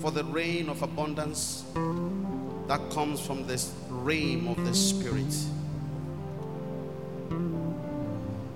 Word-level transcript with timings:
for 0.00 0.10
the 0.10 0.24
rain 0.24 0.68
of 0.68 0.82
abundance 0.82 1.64
that 2.66 2.80
comes 2.90 3.20
from 3.20 3.46
this 3.46 3.74
realm 3.88 4.48
of 4.48 4.64
the 4.64 4.74
Spirit. 4.74 5.34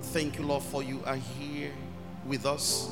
Thank 0.01 0.39
you, 0.39 0.45
Lord, 0.45 0.63
for 0.63 0.81
you 0.81 1.01
are 1.05 1.17
here 1.17 1.71
with 2.25 2.45
us. 2.45 2.89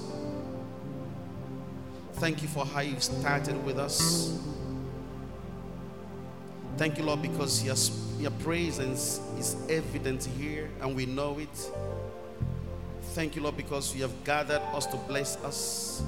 Thank 2.14 2.42
you 2.42 2.48
for 2.48 2.66
how 2.66 2.82
you've 2.82 3.02
started 3.02 3.64
with 3.66 3.80
us. 3.80 4.38
Thank 6.78 6.98
you, 6.98 7.04
Lord, 7.04 7.22
because 7.22 7.64
your, 7.64 7.76
your 8.22 8.32
presence 8.44 9.20
is 9.40 9.56
evident 9.70 10.26
here 10.38 10.70
and 10.82 10.96
we 10.96 11.06
know 11.06 11.40
it. 11.40 11.72
Thank 13.14 13.36
you, 13.36 13.42
Lord, 13.44 13.58
because 13.58 13.96
you 13.96 14.02
have 14.04 14.24
gathered 14.24 14.62
us 14.74 14.86
to 14.88 14.98
bless 14.98 15.38
us, 15.38 16.04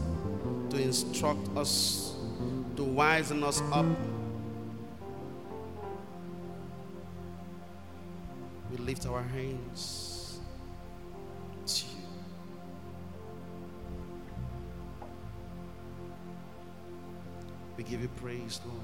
to 0.70 0.77
instruct 0.77 1.48
us, 1.55 2.15
to 2.75 2.84
wisen 2.84 3.43
us 3.43 3.61
up. 3.71 3.85
We 8.70 8.77
lift 8.77 9.05
our 9.05 9.21
hands 9.21 10.39
to 11.65 11.85
you. 11.85 11.91
We 17.77 17.84
give 17.84 18.01
you 18.01 18.09
praise, 18.17 18.59
Lord. 18.65 18.81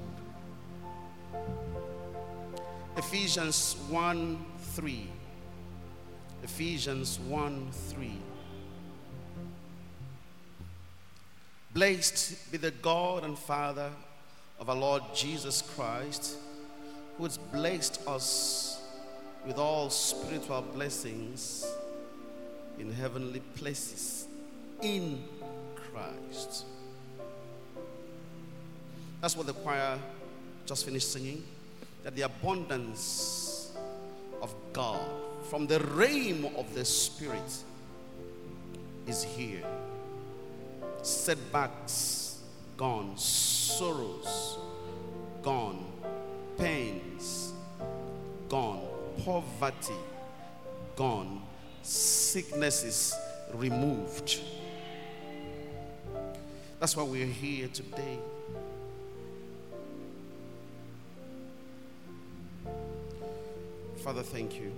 Ephesians 2.96 3.76
1 3.88 4.44
3. 4.58 5.08
Ephesians 6.42 7.18
1 7.20 7.68
3. 7.72 8.18
Blessed 11.74 12.52
be 12.52 12.58
the 12.58 12.70
God 12.70 13.24
and 13.24 13.38
Father 13.38 13.90
of 14.60 14.68
our 14.68 14.76
Lord 14.76 15.02
Jesus 15.14 15.62
Christ, 15.74 16.36
who 17.16 17.24
has 17.24 17.38
blessed 17.38 18.06
us 18.06 18.82
with 19.46 19.56
all 19.56 19.88
spiritual 19.88 20.62
blessings 20.74 21.66
in 22.78 22.92
heavenly 22.92 23.40
places 23.56 24.26
in 24.82 25.24
Christ. 25.74 26.66
That's 29.22 29.36
what 29.36 29.46
the 29.46 29.54
choir 29.54 29.98
just 30.66 30.84
finished 30.84 31.10
singing. 31.10 31.42
That 32.02 32.16
the 32.16 32.22
abundance 32.22 33.72
of 34.42 34.54
God 34.72 35.00
from 35.48 35.66
the 35.66 35.80
realm 35.80 36.46
of 36.56 36.74
the 36.74 36.84
Spirit 36.84 37.64
is 39.06 39.22
here. 39.22 39.62
Setbacks 41.02 42.38
gone, 42.76 43.16
sorrows 43.16 44.58
gone, 45.42 45.84
pains 46.56 47.52
gone, 48.48 48.86
poverty 49.24 49.94
gone, 50.94 51.42
sicknesses 51.82 53.14
removed. 53.54 54.40
That's 56.78 56.96
why 56.96 57.02
we're 57.02 57.26
here 57.26 57.68
today. 57.68 58.18
Father, 64.02 64.22
thank 64.22 64.56
you. 64.56 64.72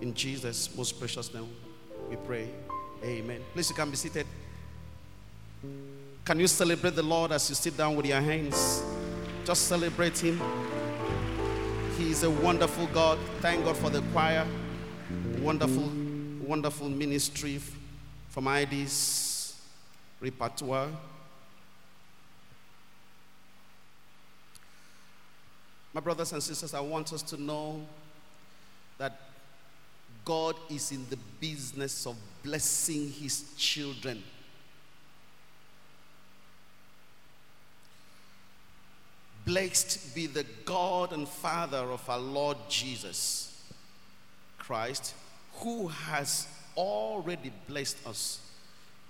In 0.00 0.14
Jesus' 0.14 0.74
most 0.76 0.98
precious 0.98 1.32
name, 1.32 1.48
we 2.10 2.16
pray. 2.16 2.48
Amen. 3.02 3.40
Please, 3.54 3.70
you 3.70 3.74
can 3.74 3.90
be 3.90 3.96
seated. 3.96 4.26
Can 6.24 6.38
you 6.38 6.46
celebrate 6.46 6.94
the 6.94 7.02
Lord 7.02 7.32
as 7.32 7.48
you 7.48 7.54
sit 7.54 7.76
down 7.76 7.96
with 7.96 8.06
your 8.06 8.20
hands? 8.20 8.82
Just 9.44 9.68
celebrate 9.68 10.18
Him. 10.18 10.40
He 11.98 12.10
is 12.10 12.22
a 12.22 12.30
wonderful 12.30 12.86
God. 12.88 13.18
Thank 13.40 13.64
God 13.64 13.76
for 13.76 13.90
the 13.90 14.00
choir. 14.12 14.46
Wonderful, 15.40 15.90
wonderful 16.46 16.88
ministry 16.88 17.60
from 18.28 18.48
ID's 18.48 19.60
repertoire. 20.20 20.88
My 25.92 26.00
brothers 26.00 26.32
and 26.32 26.42
sisters, 26.42 26.72
I 26.72 26.80
want 26.80 27.12
us 27.12 27.22
to 27.22 27.40
know 27.40 27.82
that 28.96 29.20
God 30.24 30.56
is 30.70 30.92
in 30.92 31.04
the 31.10 31.18
business 31.40 32.06
of 32.06 32.16
blessing 32.42 33.10
his 33.10 33.52
children. 33.56 34.22
Blessed 39.44 40.14
be 40.14 40.26
the 40.26 40.46
God 40.64 41.12
and 41.12 41.28
Father 41.28 41.78
of 41.78 42.08
our 42.08 42.18
Lord 42.18 42.56
Jesus 42.68 43.64
Christ, 44.58 45.14
who 45.54 45.88
has 45.88 46.46
already 46.76 47.52
blessed 47.68 48.06
us 48.06 48.40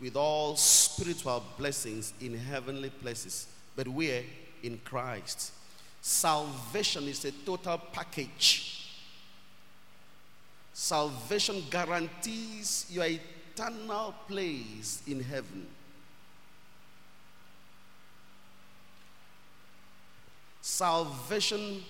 with 0.01 0.17
all 0.17 0.57
spiritual 0.57 1.45
blessings 1.59 2.13
in 2.21 2.37
heavenly 2.37 2.91
places. 2.91 3.47
But 3.77 3.89
we're 3.89 4.25
in 4.63 4.81
Christ. 4.85 5.53
Salvation 6.01 7.05
is 7.05 7.25
a 7.25 7.31
total 7.31 7.79
package. 7.93 8.89
Salvation 10.73 11.63
guarantees 11.71 12.87
your 12.91 13.07
eternal 13.07 14.15
place 14.27 15.03
in 15.07 15.23
heaven. 15.23 15.67
Salvation 20.63 21.83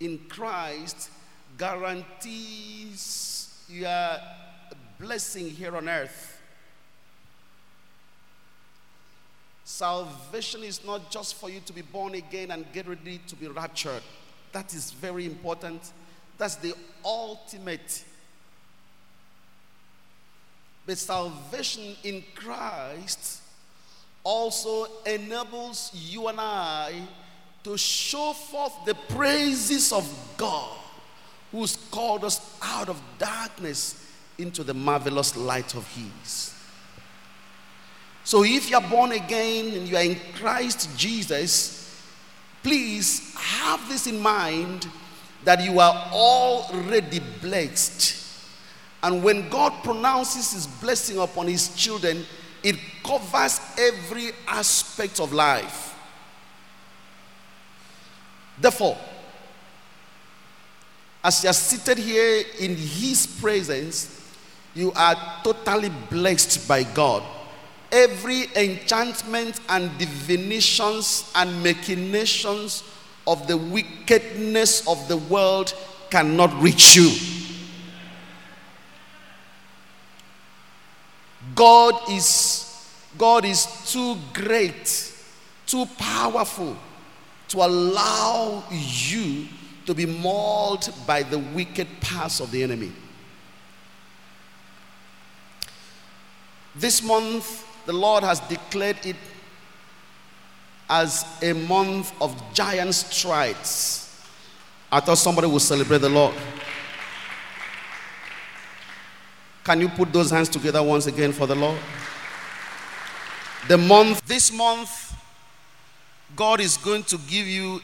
in 0.00 0.18
Christ 0.30 1.10
guarantees 1.58 3.54
your 3.68 4.16
blessing 4.98 5.50
here 5.50 5.76
on 5.76 5.86
earth. 5.88 6.40
Salvation 9.64 10.62
is 10.62 10.84
not 10.84 11.10
just 11.10 11.34
for 11.34 11.50
you 11.50 11.60
to 11.60 11.74
be 11.74 11.82
born 11.82 12.14
again 12.14 12.50
and 12.52 12.64
get 12.72 12.88
ready 12.88 13.20
to 13.26 13.36
be 13.36 13.48
raptured. 13.48 14.02
That 14.52 14.72
is 14.74 14.90
very 14.92 15.26
important. 15.26 15.92
That's 16.38 16.56
the 16.56 16.74
ultimate. 17.04 18.02
But 20.86 20.96
salvation 20.96 21.96
in 22.02 22.24
Christ 22.34 23.42
also 24.22 24.86
enables 25.04 25.90
you 25.92 26.28
and 26.28 26.40
I 26.40 26.94
to 27.64 27.76
show 27.78 28.32
forth 28.32 28.72
the 28.84 28.94
praises 28.94 29.92
of 29.92 30.06
God 30.36 30.76
who's 31.50 31.76
called 31.90 32.24
us 32.24 32.58
out 32.62 32.88
of 32.88 33.00
darkness 33.18 34.10
into 34.38 34.62
the 34.62 34.74
marvelous 34.74 35.36
light 35.36 35.74
of 35.74 35.86
His. 35.94 36.54
So 38.24 38.42
if 38.42 38.70
you're 38.70 38.80
born 38.80 39.12
again 39.12 39.74
and 39.74 39.88
you 39.88 39.96
are 39.96 40.02
in 40.02 40.18
Christ 40.36 40.88
Jesus, 40.96 42.02
please 42.62 43.34
have 43.36 43.86
this 43.88 44.06
in 44.06 44.20
mind 44.20 44.88
that 45.44 45.62
you 45.62 45.78
are 45.78 46.08
already 46.10 47.20
blessed. 47.40 48.22
And 49.02 49.22
when 49.22 49.48
God 49.50 49.84
pronounces 49.84 50.52
his 50.52 50.66
blessing 50.66 51.18
upon 51.18 51.46
his 51.46 51.74
children, 51.76 52.24
it 52.62 52.76
covers 53.04 53.60
every 53.78 54.30
aspect 54.48 55.20
of 55.20 55.34
life. 55.34 55.93
Therefore, 58.58 58.96
as 61.22 61.42
you 61.42 61.50
are 61.50 61.54
seated 61.54 61.98
here 61.98 62.44
in 62.58 62.76
his 62.76 63.26
presence, 63.26 64.20
you 64.74 64.92
are 64.92 65.16
totally 65.42 65.90
blessed 66.10 66.68
by 66.68 66.82
God 66.82 67.22
every 67.94 68.48
enchantment 68.56 69.60
and 69.68 69.96
divinations 69.98 71.30
and 71.36 71.62
machinations 71.62 72.82
of 73.24 73.46
the 73.46 73.56
wickedness 73.56 74.86
of 74.88 75.06
the 75.06 75.16
world 75.16 75.72
cannot 76.10 76.52
reach 76.60 76.96
you. 76.96 77.12
God 81.54 81.94
is 82.10 82.70
God 83.16 83.44
is 83.44 83.66
too 83.92 84.16
great, 84.32 85.12
too 85.66 85.86
powerful 85.96 86.76
to 87.48 87.58
allow 87.58 88.64
you 88.70 89.46
to 89.86 89.94
be 89.94 90.06
mauled 90.06 90.92
by 91.06 91.22
the 91.22 91.38
wicked 91.38 91.86
paths 92.00 92.40
of 92.40 92.50
the 92.50 92.62
enemy. 92.62 92.92
This 96.74 97.02
month 97.02 97.66
the 97.86 97.92
Lord 97.92 98.24
has 98.24 98.40
declared 98.40 99.04
it 99.04 99.16
as 100.88 101.24
a 101.42 101.52
month 101.52 102.12
of 102.20 102.40
giant 102.52 102.94
strides. 102.94 104.22
I 104.90 105.00
thought 105.00 105.18
somebody 105.18 105.46
would 105.46 105.62
celebrate 105.62 105.98
the 105.98 106.08
Lord. 106.08 106.34
Can 109.64 109.80
you 109.80 109.88
put 109.88 110.12
those 110.12 110.30
hands 110.30 110.48
together 110.48 110.82
once 110.82 111.06
again 111.06 111.32
for 111.32 111.46
the 111.46 111.54
Lord? 111.54 111.78
The 113.66 113.78
month, 113.78 114.22
this 114.26 114.52
month 114.52 115.13
God 116.36 116.60
is 116.60 116.76
going 116.76 117.04
to 117.04 117.18
give 117.18 117.46
you 117.46 117.80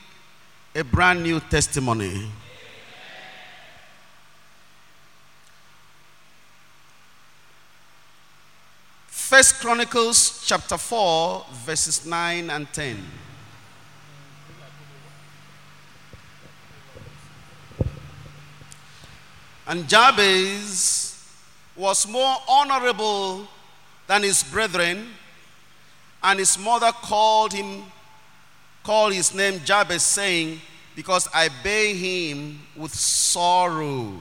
a 0.75 0.83
brand 0.83 1.23
new 1.23 1.41
testimony. 1.41 2.31
First 9.07 9.61
Chronicles 9.61 10.43
chapter 10.45 10.77
4, 10.77 11.47
verses 11.65 12.05
9 12.05 12.51
and 12.51 12.73
10. 12.73 12.99
And 19.69 19.89
Jabez 19.89 21.25
was 21.77 22.09
more 22.09 22.39
honorable 22.49 23.47
than 24.09 24.25
his 24.25 24.43
brethren, 24.43 25.11
and 26.25 26.41
his 26.41 26.59
mother 26.59 26.91
called 26.91 27.53
him, 27.53 27.85
called 28.83 29.13
his 29.13 29.35
name 29.35 29.61
Jabez, 29.65 30.03
saying, 30.03 30.61
Because 30.97 31.29
I 31.35 31.49
bear 31.63 31.95
him 31.95 32.61
with 32.77 32.95
sorrow. 32.95 34.21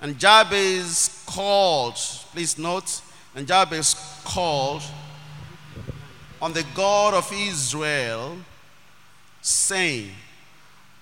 And 0.00 0.18
Jabez 0.18 1.22
called, 1.26 1.94
please 2.32 2.58
note, 2.58 3.00
and 3.34 3.46
Jabez 3.46 3.94
called 4.24 4.82
on 6.42 6.52
the 6.52 6.64
God 6.74 7.14
of 7.14 7.30
Israel, 7.32 8.36
saying, 9.40 10.10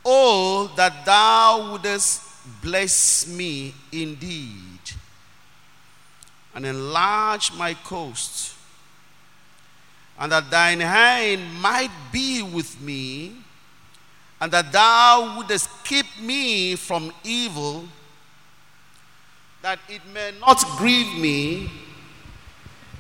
Oh, 0.05 0.73
that 0.77 1.05
thou 1.05 1.73
wouldest 1.73 2.23
bless 2.61 3.27
me 3.27 3.75
indeed 3.93 4.63
and 6.55 6.67
enlarge 6.67 7.53
my 7.55 7.75
coast, 7.75 8.55
and 10.23 10.33
that 10.33 10.51
thine 10.51 10.81
hand 10.81 11.43
might 11.61 11.91
be 12.11 12.43
with 12.43 12.81
me, 12.81 13.35
and 14.41 14.51
that 14.53 14.73
thou 14.73 15.35
wouldest 15.37 15.69
keep 15.85 16.07
me 16.19 16.77
from 16.77 17.13
evil, 17.25 17.87
that 19.61 19.79
it 19.89 20.01
may 20.15 20.33
not 20.41 20.65
grieve 20.79 21.19
me 21.21 21.69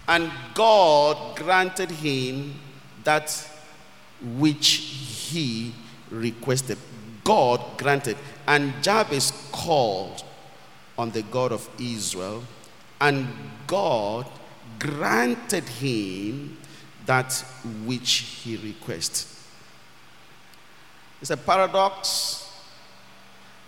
and 0.08 0.30
God 0.54 1.36
granted 1.36 1.90
him 1.90 2.54
that 3.04 3.48
which 4.36 4.66
he 4.66 5.72
requested. 6.10 6.78
God 7.24 7.60
granted. 7.78 8.16
And 8.46 8.74
Jabez 8.82 9.32
called 9.52 10.24
on 10.98 11.10
the 11.12 11.22
God 11.22 11.52
of 11.52 11.68
Israel, 11.78 12.42
and 13.00 13.28
God 13.66 14.26
granted 14.78 15.68
him 15.68 16.58
that 17.06 17.32
which 17.84 18.40
he 18.42 18.56
requests. 18.56 19.46
It's 21.20 21.30
a 21.30 21.36
paradox. 21.36 22.38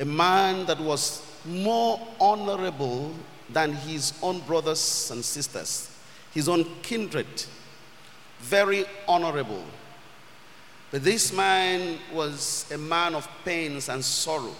A 0.01 0.05
man 0.05 0.67
that 0.67 0.81
was 0.81 1.23
more 1.45 2.01
honorable 2.21 3.15
than 3.49 3.73
his 3.73 4.13
own 4.23 4.41
brothers 4.41 5.11
and 5.13 5.25
sisters 5.25 5.95
his 6.35 6.49
own 6.49 6.67
kindred, 6.83 7.45
very 8.41 8.85
honorable. 9.07 9.63
But 10.91 11.05
this 11.05 11.33
man 11.33 11.99
was 12.13 12.67
a 12.73 12.77
man 12.77 13.15
of 13.15 13.29
pains 13.45 13.89
and 13.89 14.05
sorrow 14.05 14.55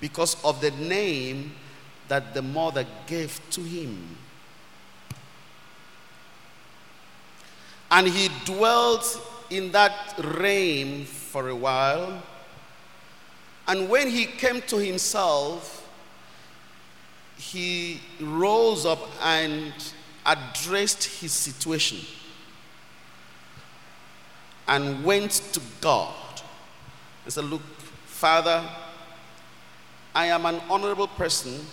because 0.00 0.42
of 0.42 0.60
the 0.62 0.70
name 0.72 1.52
that 2.08 2.32
the 2.32 2.42
mother 2.42 2.86
gave 3.06 3.38
to 3.50 3.60
him. 3.60 4.16
And 7.94 8.08
he 8.08 8.28
dwelt 8.44 9.20
in 9.50 9.70
that 9.70 10.14
realm 10.18 11.04
for 11.04 11.48
a 11.48 11.54
while. 11.54 12.20
And 13.68 13.88
when 13.88 14.10
he 14.10 14.26
came 14.26 14.60
to 14.62 14.78
himself, 14.78 15.88
he 17.36 18.00
rose 18.20 18.84
up 18.84 18.98
and 19.22 19.72
addressed 20.26 21.04
his 21.04 21.30
situation 21.30 21.98
and 24.66 25.04
went 25.04 25.30
to 25.52 25.60
God 25.80 26.42
and 27.22 27.32
said, 27.32 27.44
Look, 27.44 27.62
Father, 28.06 28.68
I 30.16 30.26
am 30.26 30.46
an 30.46 30.60
honorable 30.68 31.06
person. 31.06 31.64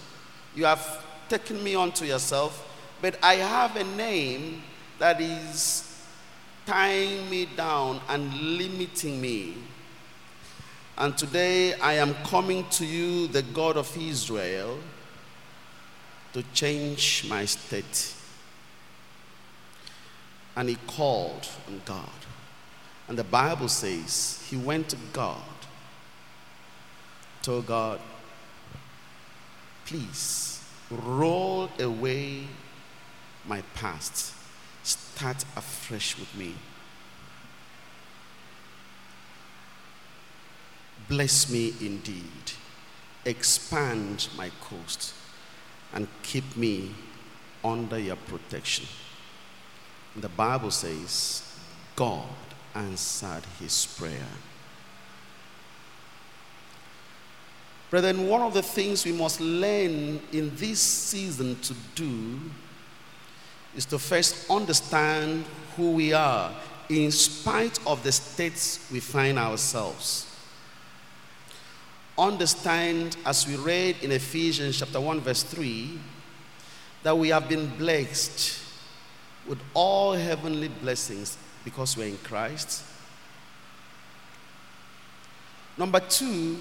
You 0.53 0.65
have 0.65 1.03
taken 1.29 1.63
me 1.63 1.73
unto 1.73 2.05
yourself, 2.05 2.63
but 3.01 3.17
I 3.23 3.35
have 3.37 3.75
a 3.75 3.83
name 3.83 4.61
that 4.99 5.19
is 5.19 5.90
tying 6.65 7.29
me 7.29 7.45
down 7.45 8.01
and 8.09 8.33
limiting 8.33 9.19
me. 9.19 9.55
And 10.97 11.17
today 11.17 11.73
I 11.75 11.93
am 11.93 12.13
coming 12.23 12.65
to 12.71 12.85
you, 12.85 13.27
the 13.27 13.41
God 13.41 13.77
of 13.77 13.95
Israel, 13.97 14.77
to 16.33 16.43
change 16.53 17.25
my 17.27 17.45
state. 17.45 18.13
And 20.55 20.69
he 20.69 20.77
called 20.87 21.47
on 21.67 21.81
God. 21.85 22.09
And 23.07 23.17
the 23.17 23.23
Bible 23.23 23.67
says 23.67 24.45
he 24.49 24.55
went 24.55 24.89
to 24.89 24.97
God, 25.11 25.41
told 27.41 27.65
God, 27.65 27.99
please 29.85 30.63
roll 30.89 31.69
away 31.79 32.43
my 33.45 33.61
past, 33.73 34.33
start 35.15 35.43
afresh 35.55 36.17
with 36.17 36.35
me. 36.35 36.55
Bless 41.07 41.49
me 41.49 41.73
indeed, 41.81 42.53
expand 43.25 44.29
my 44.37 44.49
coast, 44.61 45.13
and 45.93 46.07
keep 46.23 46.55
me 46.55 46.91
under 47.63 47.99
your 47.99 48.15
protection. 48.15 48.85
The 50.15 50.29
Bible 50.29 50.71
says 50.71 51.43
God 51.95 52.27
answered 52.73 53.43
his 53.59 53.85
prayer. 53.97 54.31
Brethren, 57.89 58.27
one 58.27 58.41
of 58.41 58.53
the 58.53 58.63
things 58.63 59.03
we 59.03 59.11
must 59.11 59.41
learn 59.41 60.21
in 60.31 60.55
this 60.55 60.79
season 60.79 61.59
to 61.59 61.75
do 61.93 62.39
is 63.75 63.85
to 63.85 63.99
first 63.99 64.49
understand 64.49 65.45
who 65.75 65.91
we 65.91 66.13
are 66.13 66.53
in 66.89 67.11
spite 67.11 67.79
of 67.87 68.03
the 68.03 68.11
states 68.11 68.87
we 68.91 68.99
find 68.99 69.39
ourselves. 69.39 70.27
Understand, 72.17 73.15
as 73.25 73.47
we 73.47 73.55
read 73.55 73.95
in 74.01 74.11
Ephesians 74.11 74.79
chapter 74.79 74.99
1, 74.99 75.21
verse 75.21 75.43
3, 75.43 75.97
that 77.03 77.17
we 77.17 77.29
have 77.29 77.47
been 77.47 77.67
blessed 77.77 78.59
with 79.47 79.59
all 79.73 80.13
heavenly 80.13 80.67
blessings 80.67 81.37
because 81.63 81.97
we're 81.97 82.07
in 82.07 82.17
Christ. 82.17 82.83
Number 85.77 85.99
two, 85.99 86.57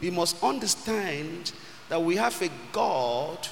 we 0.00 0.10
must 0.10 0.42
understand 0.42 1.52
that 1.88 2.02
we 2.02 2.16
have 2.16 2.40
a 2.42 2.50
God 2.72 3.48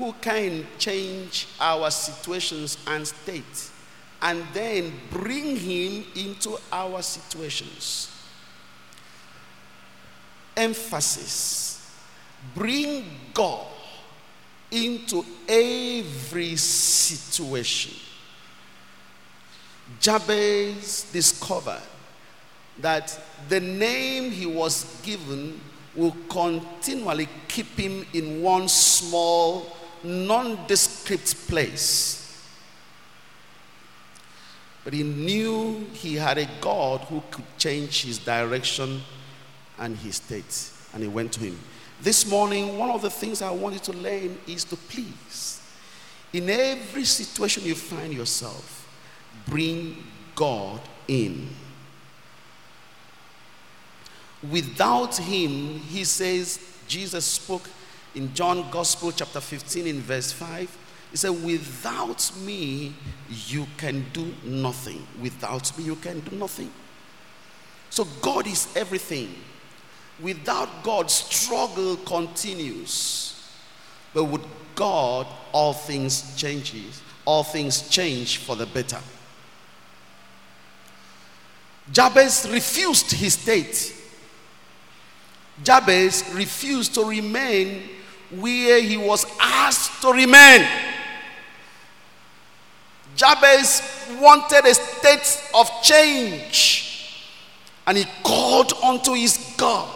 who 0.00 0.14
can 0.14 0.66
change 0.78 1.46
our 1.60 1.90
situations 1.90 2.78
and 2.86 3.06
state 3.06 3.70
and 4.22 4.42
then 4.54 4.90
bring 5.10 5.56
him 5.56 6.06
into 6.16 6.56
our 6.72 7.02
situations. 7.02 8.10
Emphasis 10.56 11.94
bring 12.54 13.04
God 13.34 13.66
into 14.70 15.22
every 15.46 16.56
situation. 16.56 17.94
Jabez 20.00 21.10
discovered 21.12 21.82
that 22.78 23.20
the 23.50 23.60
name 23.60 24.30
he 24.30 24.46
was 24.46 24.98
given 25.02 25.60
will 25.94 26.16
continually 26.30 27.28
keep 27.48 27.66
him 27.78 28.06
in 28.14 28.40
one 28.40 28.66
small, 28.66 29.66
nondescript 30.02 31.48
place. 31.48 32.16
But 34.84 34.92
he 34.94 35.02
knew 35.02 35.86
he 35.92 36.14
had 36.14 36.38
a 36.38 36.48
God 36.60 37.00
who 37.02 37.22
could 37.30 37.44
change 37.58 38.02
his 38.02 38.18
direction 38.18 39.02
and 39.78 39.96
his 39.96 40.16
state, 40.16 40.70
and 40.94 41.02
he 41.02 41.08
went 41.08 41.32
to 41.34 41.40
him. 41.40 41.58
This 42.00 42.26
morning, 42.26 42.78
one 42.78 42.90
of 42.90 43.02
the 43.02 43.10
things 43.10 43.42
I 43.42 43.50
want 43.50 43.74
you 43.74 43.80
to 43.80 43.92
learn 43.92 44.38
is 44.46 44.64
to 44.64 44.76
please, 44.76 45.60
in 46.32 46.48
every 46.48 47.04
situation 47.04 47.64
you 47.64 47.74
find 47.74 48.12
yourself, 48.12 48.88
bring 49.46 50.02
God 50.34 50.80
in. 51.08 51.48
Without 54.50 55.16
him, 55.18 55.80
he 55.80 56.04
says, 56.04 56.58
Jesus 56.88 57.26
spoke 57.26 57.68
in 58.14 58.34
John 58.34 58.70
Gospel 58.70 59.12
chapter 59.12 59.40
15 59.40 59.86
in 59.86 60.00
verse 60.00 60.32
5, 60.32 60.76
He 61.10 61.16
said, 61.16 61.30
Without 61.30 62.30
me, 62.44 62.94
you 63.28 63.66
can 63.76 64.06
do 64.12 64.34
nothing. 64.44 65.06
Without 65.20 65.76
me, 65.78 65.84
you 65.84 65.96
can 65.96 66.20
do 66.20 66.36
nothing. 66.36 66.70
So 67.90 68.04
God 68.22 68.46
is 68.46 68.68
everything. 68.76 69.34
Without 70.20 70.82
God, 70.82 71.10
struggle 71.10 71.96
continues. 71.96 73.36
But 74.12 74.24
with 74.24 74.44
God, 74.74 75.26
all 75.52 75.72
things 75.72 76.36
changes. 76.36 77.02
All 77.24 77.42
things 77.42 77.88
change 77.88 78.38
for 78.38 78.56
the 78.56 78.66
better. 78.66 79.00
Jabez 81.92 82.48
refused 82.50 83.10
his 83.12 83.34
state. 83.34 83.96
Jabez 85.62 86.24
refused 86.34 86.94
to 86.94 87.04
remain 87.04 87.88
where 88.38 88.80
he 88.80 88.96
was 88.96 89.26
asked 89.40 90.02
to 90.02 90.12
remain. 90.12 90.66
Jabez 93.16 93.82
wanted 94.20 94.64
a 94.66 94.74
state 94.74 95.50
of 95.54 95.70
change 95.82 96.90
and 97.86 97.98
he 97.98 98.04
called 98.22 98.72
unto 98.84 99.14
his 99.14 99.54
God, 99.56 99.88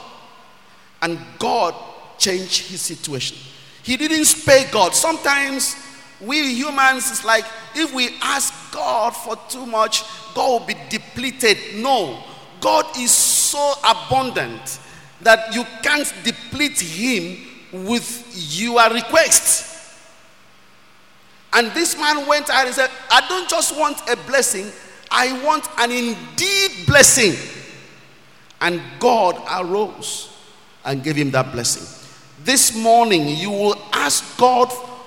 and 1.00 1.19
God 1.38 1.75
changed 2.19 2.69
his 2.69 2.81
situation. 2.81 3.37
He 3.83 3.97
didn't 3.97 4.25
spare 4.25 4.67
God. 4.73 4.95
Sometimes 4.95 5.76
we 6.21 6.55
humans, 6.55 7.11
it's 7.11 7.25
like 7.25 7.45
if 7.75 7.95
we 7.95 8.17
ask 8.23 8.73
God 8.73 9.11
for 9.11 9.37
too 9.49 9.67
much, 9.67 10.03
God 10.35 10.61
will 10.61 10.67
be 10.67 10.75
depleted. 10.88 11.59
No, 11.76 12.23
God 12.61 12.87
is 12.99 13.11
so 13.11 13.75
abundant 13.85 14.81
that 15.21 15.55
you 15.55 15.64
can't 15.83 16.12
deplete 16.25 16.81
Him 16.81 17.54
with 17.75 18.57
your 18.57 18.88
request. 18.93 19.73
And 21.52 21.71
this 21.73 21.97
man 21.97 22.26
went 22.26 22.50
out 22.50 22.66
and 22.66 22.75
said, 22.75 22.90
I 23.11 23.26
don't 23.28 23.49
just 23.49 23.78
want 23.78 24.00
a 24.09 24.16
blessing, 24.26 24.71
I 25.11 25.43
want 25.45 25.69
an 25.78 25.90
indeed 25.90 26.87
blessing. 26.87 27.35
And 28.61 28.81
God 28.99 29.40
arose 29.50 30.31
and 30.85 31.02
gave 31.02 31.16
him 31.16 31.31
that 31.33 31.52
blessing. 31.52 32.04
This 32.45 32.76
morning, 32.76 33.28
you 33.28 33.50
will 33.50 33.76
ask 33.93 34.37
God 34.38 34.66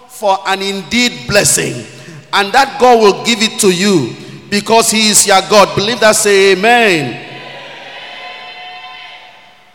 for 0.10 0.38
an 0.48 0.62
indeed 0.62 1.28
blessing, 1.28 1.86
and 2.34 2.52
that 2.52 2.78
God 2.80 3.00
will 3.00 3.24
give 3.26 3.42
it 3.42 3.60
to 3.62 3.72
you 3.72 4.16
because 4.50 4.90
He 4.90 5.10
is 5.10 5.28
your 5.28 5.42
God. 5.42 5.76
Believe 5.76 6.00
that, 6.00 6.16
say 6.16 6.54
amen. 6.54 7.26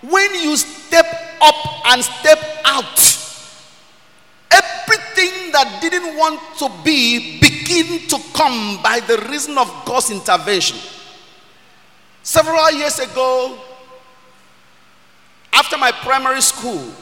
When 0.02 0.34
you 0.34 0.56
step 0.56 1.06
up 1.40 1.86
and 1.86 2.02
step 2.02 2.51
out, 2.72 2.98
everything 4.50 5.52
that 5.52 5.78
didn't 5.80 6.16
want 6.16 6.40
to 6.58 6.70
be 6.82 7.38
begin 7.38 8.08
to 8.08 8.18
come 8.32 8.82
by 8.82 9.00
the 9.00 9.18
reason 9.28 9.58
of 9.58 9.68
God's 9.84 10.10
intervention. 10.10 10.78
Several 12.22 12.70
years 12.72 12.98
ago, 12.98 13.58
after 15.52 15.76
my 15.76 15.92
primary 15.92 16.40
school, 16.40 16.92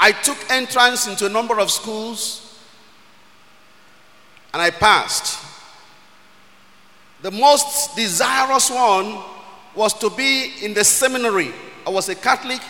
I 0.00 0.12
took 0.12 0.38
entrance 0.50 1.06
into 1.06 1.26
a 1.26 1.28
number 1.28 1.60
of 1.60 1.70
schools 1.70 2.58
and 4.52 4.60
I 4.60 4.70
passed. 4.70 5.38
The 7.22 7.30
most 7.30 7.94
desirous 7.94 8.70
one 8.70 9.18
was 9.74 9.94
to 9.94 10.10
be 10.10 10.52
in 10.62 10.74
the 10.74 10.84
seminary. 10.84 11.52
I 11.86 11.90
was 11.90 12.08
a 12.08 12.14
Catholic, 12.14 12.60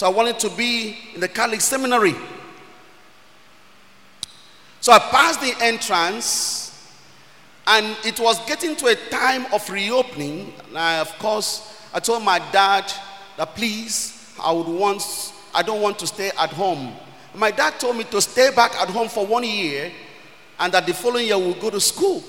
so 0.00 0.06
I 0.06 0.08
wanted 0.08 0.38
to 0.38 0.48
be 0.48 0.96
in 1.14 1.20
the 1.20 1.28
Catholic 1.28 1.60
seminary. 1.60 2.14
So 4.80 4.92
I 4.92 4.98
passed 4.98 5.42
the 5.42 5.54
entrance, 5.62 6.90
and 7.66 7.94
it 8.02 8.18
was 8.18 8.42
getting 8.46 8.76
to 8.76 8.86
a 8.86 8.94
time 9.10 9.44
of 9.52 9.68
reopening. 9.68 10.54
And 10.68 10.78
I, 10.78 11.00
of 11.00 11.10
course, 11.18 11.84
I 11.92 12.00
told 12.00 12.22
my 12.22 12.38
dad 12.50 12.90
that 13.36 13.54
please, 13.54 14.34
I 14.42 14.52
would 14.52 14.68
want, 14.68 15.02
I 15.54 15.62
don't 15.62 15.82
want 15.82 15.98
to 15.98 16.06
stay 16.06 16.30
at 16.30 16.48
home. 16.48 16.94
My 17.34 17.50
dad 17.50 17.78
told 17.78 17.98
me 17.98 18.04
to 18.04 18.22
stay 18.22 18.50
back 18.56 18.74
at 18.76 18.88
home 18.88 19.10
for 19.10 19.26
one 19.26 19.44
year, 19.44 19.92
and 20.60 20.72
that 20.72 20.86
the 20.86 20.94
following 20.94 21.26
year 21.26 21.36
we'll 21.36 21.60
go 21.60 21.68
to 21.68 21.78
school. 21.78 22.24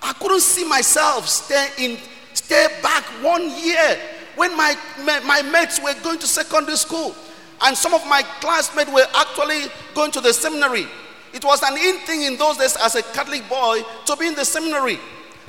I 0.00 0.12
couldn't 0.12 0.38
see 0.38 0.68
myself 0.68 1.26
stay 1.28 1.68
in, 1.78 1.98
stay 2.32 2.68
back 2.80 3.02
one 3.24 3.50
year 3.58 3.98
when 4.36 4.56
my, 4.56 4.76
my, 5.24 5.42
mates 5.42 5.80
were 5.82 5.94
going 6.02 6.18
to 6.18 6.26
secondary 6.26 6.76
school 6.76 7.14
and 7.62 7.76
some 7.76 7.94
of 7.94 8.06
my 8.06 8.22
classmates 8.40 8.90
were 8.92 9.06
actually 9.14 9.64
going 9.94 10.10
to 10.12 10.20
the 10.20 10.32
seminary. 10.32 10.86
It 11.32 11.44
was 11.44 11.62
an 11.62 11.76
in 11.76 11.98
thing 12.00 12.22
in 12.22 12.36
those 12.36 12.56
days 12.56 12.76
as 12.82 12.94
a 12.94 13.02
Catholic 13.02 13.48
boy 13.48 13.82
to 14.06 14.16
be 14.16 14.26
in 14.26 14.34
the 14.34 14.44
seminary. 14.44 14.98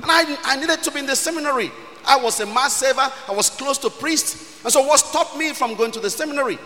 And 0.00 0.10
I, 0.10 0.36
I 0.44 0.56
needed 0.56 0.82
to 0.82 0.90
be 0.90 1.00
in 1.00 1.06
the 1.06 1.16
seminary. 1.16 1.70
I 2.04 2.16
was 2.16 2.40
a 2.40 2.46
mass 2.46 2.74
saver, 2.74 3.10
I 3.28 3.32
was 3.32 3.50
close 3.50 3.78
to 3.78 3.90
priests. 3.90 4.62
And 4.64 4.72
so, 4.72 4.82
what 4.82 4.98
stopped 4.98 5.36
me 5.36 5.52
from 5.52 5.74
going 5.74 5.92
to 5.92 6.00
the 6.00 6.10
seminary? 6.10 6.58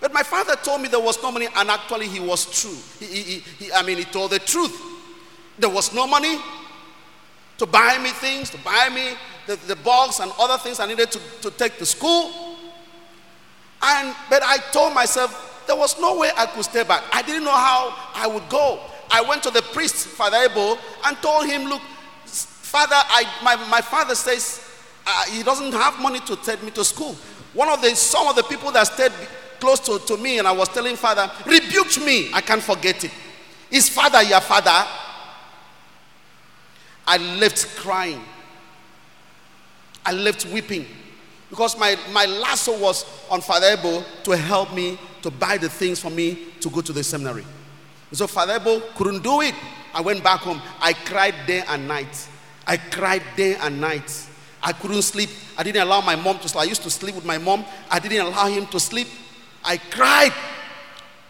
But 0.00 0.12
my 0.12 0.22
father 0.22 0.56
told 0.56 0.80
me 0.80 0.88
there 0.88 1.00
was 1.00 1.22
no 1.22 1.30
money, 1.30 1.48
and 1.54 1.70
actually, 1.70 2.08
he 2.08 2.20
was 2.20 2.46
true. 2.60 2.76
He, 2.98 3.06
he, 3.06 3.38
he, 3.58 3.72
I 3.72 3.82
mean, 3.82 3.98
he 3.98 4.04
told 4.04 4.32
the 4.32 4.40
truth. 4.40 4.80
There 5.58 5.70
was 5.70 5.94
no 5.94 6.06
money, 6.06 6.38
to 7.58 7.66
buy 7.66 7.98
me 8.02 8.10
things, 8.10 8.50
to 8.50 8.58
buy 8.58 8.88
me 8.92 9.12
the, 9.46 9.56
the 9.66 9.76
box 9.76 10.20
and 10.20 10.32
other 10.38 10.58
things 10.58 10.80
I 10.80 10.86
needed 10.86 11.10
to, 11.12 11.20
to 11.42 11.50
take 11.50 11.78
to 11.78 11.86
school. 11.86 12.30
And 13.82 14.14
but 14.30 14.42
I 14.44 14.58
told 14.72 14.94
myself 14.94 15.64
there 15.66 15.76
was 15.76 15.98
no 16.00 16.18
way 16.18 16.30
I 16.36 16.46
could 16.46 16.64
stay 16.64 16.82
back. 16.84 17.04
I 17.12 17.22
didn't 17.22 17.44
know 17.44 17.50
how 17.50 17.94
I 18.14 18.26
would 18.26 18.48
go. 18.48 18.80
I 19.10 19.22
went 19.22 19.42
to 19.44 19.50
the 19.50 19.62
priest, 19.62 20.06
Father 20.06 20.38
Abel, 20.38 20.78
and 21.04 21.16
told 21.18 21.46
him, 21.46 21.64
Look, 21.64 21.82
Father, 22.24 22.96
I, 22.96 23.24
my, 23.42 23.56
my 23.68 23.80
father 23.80 24.14
says 24.14 24.66
uh, 25.06 25.24
he 25.26 25.42
doesn't 25.42 25.72
have 25.72 26.00
money 26.00 26.20
to 26.20 26.36
take 26.36 26.62
me 26.62 26.70
to 26.72 26.84
school. 26.84 27.14
One 27.52 27.68
of 27.68 27.82
the 27.82 27.94
some 27.94 28.26
of 28.26 28.36
the 28.36 28.42
people 28.44 28.72
that 28.72 28.84
stayed 28.84 29.12
close 29.60 29.80
to, 29.80 29.98
to 29.98 30.16
me, 30.16 30.38
and 30.38 30.48
I 30.48 30.52
was 30.52 30.68
telling 30.68 30.96
Father, 30.96 31.30
rebuked 31.46 32.00
me. 32.04 32.32
I 32.32 32.40
can't 32.40 32.62
forget 32.62 33.04
it. 33.04 33.10
Is 33.70 33.88
Father 33.88 34.22
your 34.22 34.40
father? 34.40 34.88
I 37.06 37.16
left 37.38 37.76
crying. 37.76 38.22
I 40.04 40.12
left 40.12 40.46
weeping 40.46 40.86
because 41.50 41.78
my, 41.78 41.96
my 42.12 42.24
lasso 42.26 42.78
was 42.78 43.04
on 43.30 43.40
Father 43.40 43.66
Ebo 43.78 44.02
to 44.24 44.36
help 44.36 44.72
me 44.74 44.98
to 45.22 45.30
buy 45.30 45.58
the 45.58 45.68
things 45.68 46.00
for 46.00 46.10
me 46.10 46.46
to 46.60 46.70
go 46.70 46.80
to 46.80 46.92
the 46.92 47.04
seminary. 47.04 47.44
And 48.10 48.18
so 48.18 48.26
Father 48.26 48.54
Ebo 48.54 48.80
couldn't 48.96 49.22
do 49.22 49.40
it. 49.42 49.54
I 49.94 50.00
went 50.00 50.24
back 50.24 50.40
home. 50.40 50.60
I 50.80 50.92
cried 50.92 51.34
day 51.46 51.62
and 51.68 51.86
night. 51.86 52.28
I 52.66 52.76
cried 52.76 53.22
day 53.36 53.56
and 53.56 53.80
night. 53.80 54.28
I 54.62 54.72
couldn't 54.72 55.02
sleep. 55.02 55.30
I 55.58 55.62
didn't 55.62 55.82
allow 55.82 56.00
my 56.00 56.16
mom 56.16 56.38
to 56.38 56.48
sleep. 56.48 56.62
I 56.62 56.64
used 56.64 56.82
to 56.84 56.90
sleep 56.90 57.14
with 57.14 57.24
my 57.24 57.38
mom. 57.38 57.64
I 57.90 57.98
didn't 57.98 58.26
allow 58.26 58.46
him 58.46 58.66
to 58.68 58.80
sleep. 58.80 59.08
I 59.64 59.76
cried. 59.76 60.32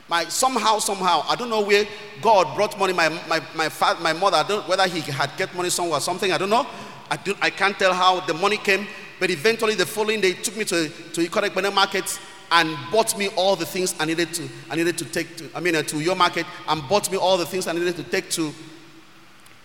My, 0.08 0.24
somehow, 0.24 0.78
somehow, 0.78 1.24
I 1.26 1.36
don't 1.36 1.48
know 1.48 1.62
where 1.62 1.86
God 2.20 2.54
brought 2.54 2.78
money. 2.78 2.92
My, 2.92 3.08
my, 3.28 3.40
my, 3.54 3.68
father, 3.68 4.00
my 4.00 4.12
mother, 4.12 4.36
I 4.36 4.42
don't 4.42 4.68
whether 4.68 4.86
he 4.86 5.00
had 5.00 5.30
get 5.38 5.54
money 5.54 5.70
somewhere 5.70 5.98
or 5.98 6.00
something, 6.00 6.30
I 6.30 6.38
don't 6.38 6.50
know. 6.50 6.66
I, 7.12 7.16
do, 7.16 7.34
I 7.42 7.50
can't 7.50 7.78
tell 7.78 7.92
how 7.92 8.20
the 8.20 8.32
money 8.32 8.56
came, 8.56 8.86
but 9.20 9.28
eventually 9.28 9.74
the 9.74 9.84
following 9.84 10.22
day, 10.22 10.32
took 10.32 10.56
me 10.56 10.64
to, 10.64 10.88
to 10.88 11.50
Banana 11.50 11.70
Market 11.70 12.18
and 12.50 12.74
bought 12.90 13.18
me 13.18 13.28
all 13.36 13.54
the 13.54 13.66
things 13.66 13.94
I 14.00 14.06
needed 14.06 14.32
to, 14.32 14.48
I 14.70 14.76
needed 14.76 14.96
to 14.96 15.04
take 15.04 15.36
to, 15.36 15.50
I 15.54 15.60
mean, 15.60 15.76
uh, 15.76 15.82
to 15.82 16.00
your 16.00 16.16
market 16.16 16.46
and 16.66 16.88
bought 16.88 17.12
me 17.12 17.18
all 17.18 17.36
the 17.36 17.44
things 17.44 17.66
I 17.66 17.72
needed 17.72 17.96
to 17.96 18.02
take 18.04 18.30
to, 18.30 18.50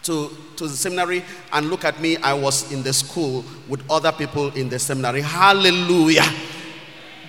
to, 0.04 0.30
to 0.58 0.68
the 0.68 0.76
seminary. 0.76 1.24
And 1.54 1.70
look 1.70 1.86
at 1.86 2.02
me, 2.02 2.18
I 2.18 2.34
was 2.34 2.70
in 2.74 2.84
the 2.84 2.92
school 2.92 3.46
with 3.70 3.82
other 3.90 4.12
people 4.12 4.50
in 4.54 4.68
the 4.68 4.78
seminary. 4.78 5.22
Hallelujah. 5.22 6.28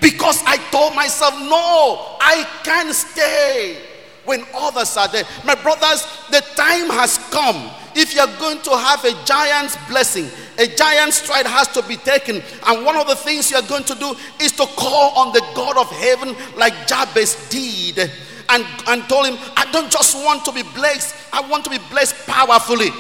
Because 0.01 0.43
I 0.47 0.57
told 0.73 0.97
myself, 0.97 1.35
no, 1.35 2.17
I 2.21 2.45
can't 2.65 2.93
stay 2.93 3.88
when 4.25 4.45
others 4.55 4.97
are 4.97 5.09
there. 5.09 5.25
My 5.45 5.55
brothers, 5.55 6.07
the 6.31 6.41
time 6.55 6.91
has 6.91 7.19
come. 7.31 7.71
If 7.95 8.15
you're 8.15 8.27
going 8.39 8.61
to 8.63 8.77
have 8.77 9.05
a 9.05 9.13
giant's 9.25 9.77
blessing, 9.89 10.29
a 10.59 10.67
giant 10.67 11.15
stride 11.15 11.47
has 11.47 11.69
to 11.69 11.83
be 11.83 11.97
taken. 11.97 12.43
And 12.67 12.85
one 12.85 12.97
of 12.97 13.07
the 13.07 13.17
things 13.17 13.51
you're 13.51 13.63
going 13.63 13.85
to 13.85 13.95
do 13.95 14.15
is 14.41 14.53
to 14.53 14.67
call 14.67 15.17
on 15.19 15.33
the 15.33 15.41
God 15.55 15.79
of 15.79 15.91
heaven, 15.91 16.37
like 16.57 16.87
Jabez 16.87 17.49
did, 17.49 18.11
and, 18.49 18.65
and 18.87 19.09
told 19.09 19.27
him, 19.27 19.39
I 19.57 19.71
don't 19.73 19.91
just 19.91 20.15
want 20.17 20.45
to 20.45 20.53
be 20.53 20.63
blessed, 20.63 21.15
I 21.33 21.41
want 21.49 21.65
to 21.65 21.71
be 21.71 21.79
blessed 21.91 22.27
powerfully. 22.27 22.91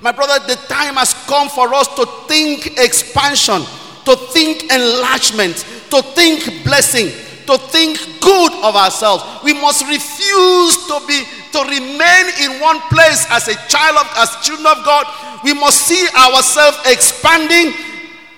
My 0.00 0.12
brother, 0.12 0.44
the 0.46 0.56
time 0.68 0.94
has 0.96 1.14
come 1.26 1.48
for 1.48 1.72
us 1.72 1.88
to 1.96 2.04
think 2.28 2.78
expansion, 2.78 3.62
to 4.04 4.16
think 4.32 4.64
enlargement, 4.64 5.64
to 5.90 6.02
think 6.14 6.64
blessing, 6.64 7.08
to 7.46 7.58
think 7.58 7.98
good 8.20 8.52
of 8.62 8.76
ourselves. 8.76 9.24
We 9.42 9.52
must 9.54 9.86
refuse 9.86 10.86
to 10.88 11.00
be 11.06 11.24
to 11.52 11.60
remain 11.62 12.24
in 12.42 12.60
one 12.60 12.80
place 12.90 13.26
as 13.30 13.48
a 13.48 13.54
child 13.68 13.98
of 13.98 14.08
as 14.16 14.36
children 14.44 14.66
of 14.66 14.84
God. 14.84 15.06
We 15.44 15.54
must 15.54 15.82
see 15.82 16.06
ourselves 16.16 16.78
expanding, 16.86 17.72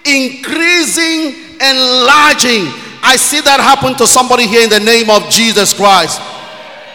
increasing, 0.05 1.57
enlarging. 1.61 2.69
I 3.03 3.17
see 3.17 3.41
that 3.41 3.61
happen 3.61 3.95
to 3.97 4.07
somebody 4.07 4.47
here 4.47 4.65
in 4.65 4.71
the 4.71 4.81
name 4.81 5.11
of 5.11 5.29
Jesus 5.31 5.73
Christ. 5.73 6.21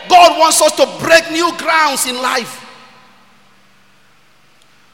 God 0.09 0.37
wants 0.37 0.61
us 0.61 0.75
to 0.75 0.85
break 0.99 1.31
new 1.31 1.55
grounds 1.57 2.05
in 2.05 2.15
life. 2.21 2.61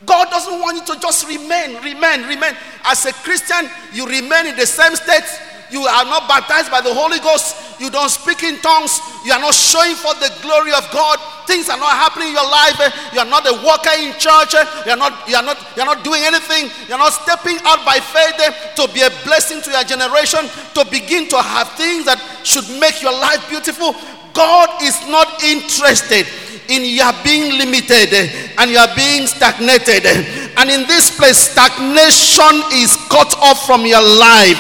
God 0.06 0.30
doesn't 0.30 0.60
want 0.62 0.78
you 0.78 0.94
to 0.94 1.02
just 1.02 1.28
remain, 1.28 1.82
remain, 1.82 2.22
remain. 2.28 2.54
As 2.86 3.06
a 3.06 3.14
Christian, 3.14 3.70
you 3.94 4.06
remain 4.06 4.48
in 4.48 4.56
the 4.56 4.66
same 4.66 4.96
state. 4.96 5.26
You 5.72 5.84
are 5.84 6.06
not 6.06 6.28
baptized 6.28 6.72
by 6.72 6.82
the 6.82 6.94
Holy 6.94 7.20
Ghost. 7.20 7.80
You 7.80 7.90
don't 7.90 8.10
speak 8.10 8.44
in 8.44 8.58
tongues. 8.60 9.00
You 9.26 9.34
are 9.34 9.40
not 9.40 9.54
showing 9.54 9.96
for 9.96 10.14
the 10.16 10.32
glory 10.42 10.74
of 10.74 10.88
God. 10.92 11.20
Things 11.46 11.70
are 11.70 11.78
not 11.78 11.92
happening 11.94 12.30
in 12.30 12.34
your 12.34 12.50
life. 12.50 12.80
Eh? 12.80 12.92
You 13.14 13.20
are 13.20 13.30
not 13.30 13.46
a 13.46 13.54
worker 13.62 13.94
in 14.00 14.16
church. 14.18 14.56
Eh? 14.56 14.66
You 14.86 14.92
are 14.96 15.02
not, 15.02 15.28
you 15.28 15.36
are 15.36 15.44
not, 15.44 15.60
you 15.76 15.84
are 15.84 15.90
not 15.94 16.04
doing 16.04 16.24
anything. 16.24 16.72
You 16.88 16.96
are 16.96 17.04
not 17.04 17.14
stepping 17.14 17.60
out 17.64 17.86
by 17.86 18.00
faith 18.00 18.40
eh? 18.40 18.52
to 18.80 18.88
be 18.94 19.02
a 19.04 19.12
blessing 19.28 19.62
to 19.62 19.70
your 19.72 19.84
generation, 19.84 20.48
to 20.74 20.86
begin 20.90 21.28
to 21.30 21.38
have 21.38 21.70
things 21.76 22.06
that 22.06 22.20
should 22.44 22.68
make 22.80 23.02
your 23.02 23.14
life 23.14 23.44
beautiful. 23.50 23.94
God 24.34 24.70
is 24.82 24.96
not 25.08 25.44
interested 25.44 26.28
in 26.70 26.84
your 26.86 27.12
being 27.24 27.58
limited 27.58 28.14
and 28.58 28.72
you 28.72 28.78
are 28.78 28.94
being 28.96 29.28
stagnated. 29.28 30.04
And 30.58 30.72
in 30.72 30.88
this 30.88 31.16
place, 31.16 31.38
stagnation 31.38 32.64
is 32.74 32.96
cut 33.10 33.38
off 33.38 33.66
from 33.66 33.86
your 33.86 34.02
life. 34.02 34.60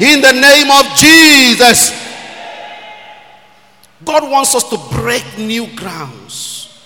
In 0.00 0.20
the 0.20 0.32
name 0.32 0.70
of 0.70 0.84
Jesus. 0.96 1.92
God 4.04 4.30
wants 4.30 4.54
us 4.54 4.68
to 4.70 4.78
break 4.96 5.24
new 5.38 5.66
grounds 5.76 6.78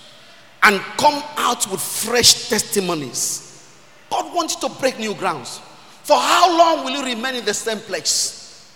and 0.63 0.79
come 0.97 1.21
out 1.37 1.69
with 1.69 1.81
fresh 1.81 2.49
testimonies. 2.49 3.75
God 4.09 4.33
wants 4.33 4.55
you 4.55 4.69
to 4.69 4.75
break 4.75 4.99
new 4.99 5.13
grounds. 5.13 5.59
For 6.03 6.17
how 6.17 6.57
long 6.57 6.85
will 6.85 6.91
you 6.91 7.03
remain 7.03 7.35
in 7.35 7.45
the 7.45 7.53
same 7.53 7.79
place? 7.79 8.71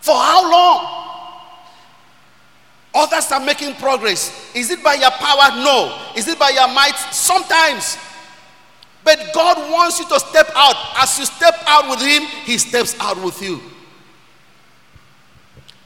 For 0.00 0.14
how 0.14 0.50
long? 0.50 1.06
Others 2.94 3.32
are 3.32 3.40
making 3.40 3.74
progress. 3.74 4.54
Is 4.54 4.70
it 4.70 4.82
by 4.82 4.94
your 4.94 5.10
power? 5.10 5.56
No. 5.62 6.12
Is 6.16 6.28
it 6.28 6.38
by 6.38 6.50
your 6.50 6.68
might? 6.68 6.96
Sometimes. 7.10 7.98
But 9.06 9.32
God 9.32 9.70
wants 9.70 10.00
you 10.00 10.08
to 10.08 10.18
step 10.18 10.50
out. 10.56 10.74
As 10.96 11.16
you 11.16 11.26
step 11.26 11.54
out 11.64 11.88
with 11.88 12.00
Him, 12.00 12.24
He 12.44 12.58
steps 12.58 12.98
out 12.98 13.22
with 13.22 13.40
you. 13.40 13.62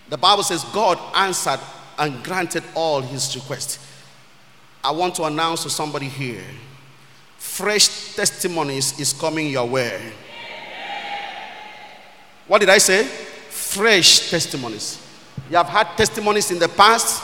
The 0.08 0.16
Bible 0.16 0.42
says 0.42 0.64
God 0.72 0.98
answered 1.14 1.60
and 1.98 2.24
granted 2.24 2.64
all 2.74 3.02
His 3.02 3.36
requests. 3.36 3.78
I 4.82 4.90
want 4.92 5.14
to 5.16 5.24
announce 5.24 5.64
to 5.64 5.70
somebody 5.70 6.08
here 6.08 6.42
fresh 7.36 8.14
testimonies 8.16 8.98
is 8.98 9.12
coming 9.12 9.48
your 9.48 9.66
way. 9.66 10.00
What 12.46 12.60
did 12.60 12.70
I 12.70 12.78
say? 12.78 13.04
Fresh 13.04 14.30
testimonies. 14.30 15.06
You 15.50 15.58
have 15.58 15.68
had 15.68 15.88
testimonies 15.94 16.50
in 16.50 16.58
the 16.58 16.68
past. 16.68 17.22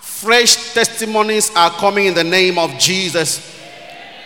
Fresh 0.00 0.72
testimonies 0.72 1.54
are 1.54 1.70
coming 1.72 2.06
in 2.06 2.14
the 2.14 2.24
name 2.24 2.58
of 2.58 2.78
Jesus. 2.78 3.54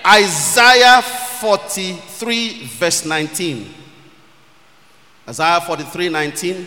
Isaiah 0.08 1.02
43, 1.02 2.64
verse 2.64 3.04
19. 3.04 3.74
Isaiah 5.28 5.60
43, 5.60 6.08
19. 6.08 6.66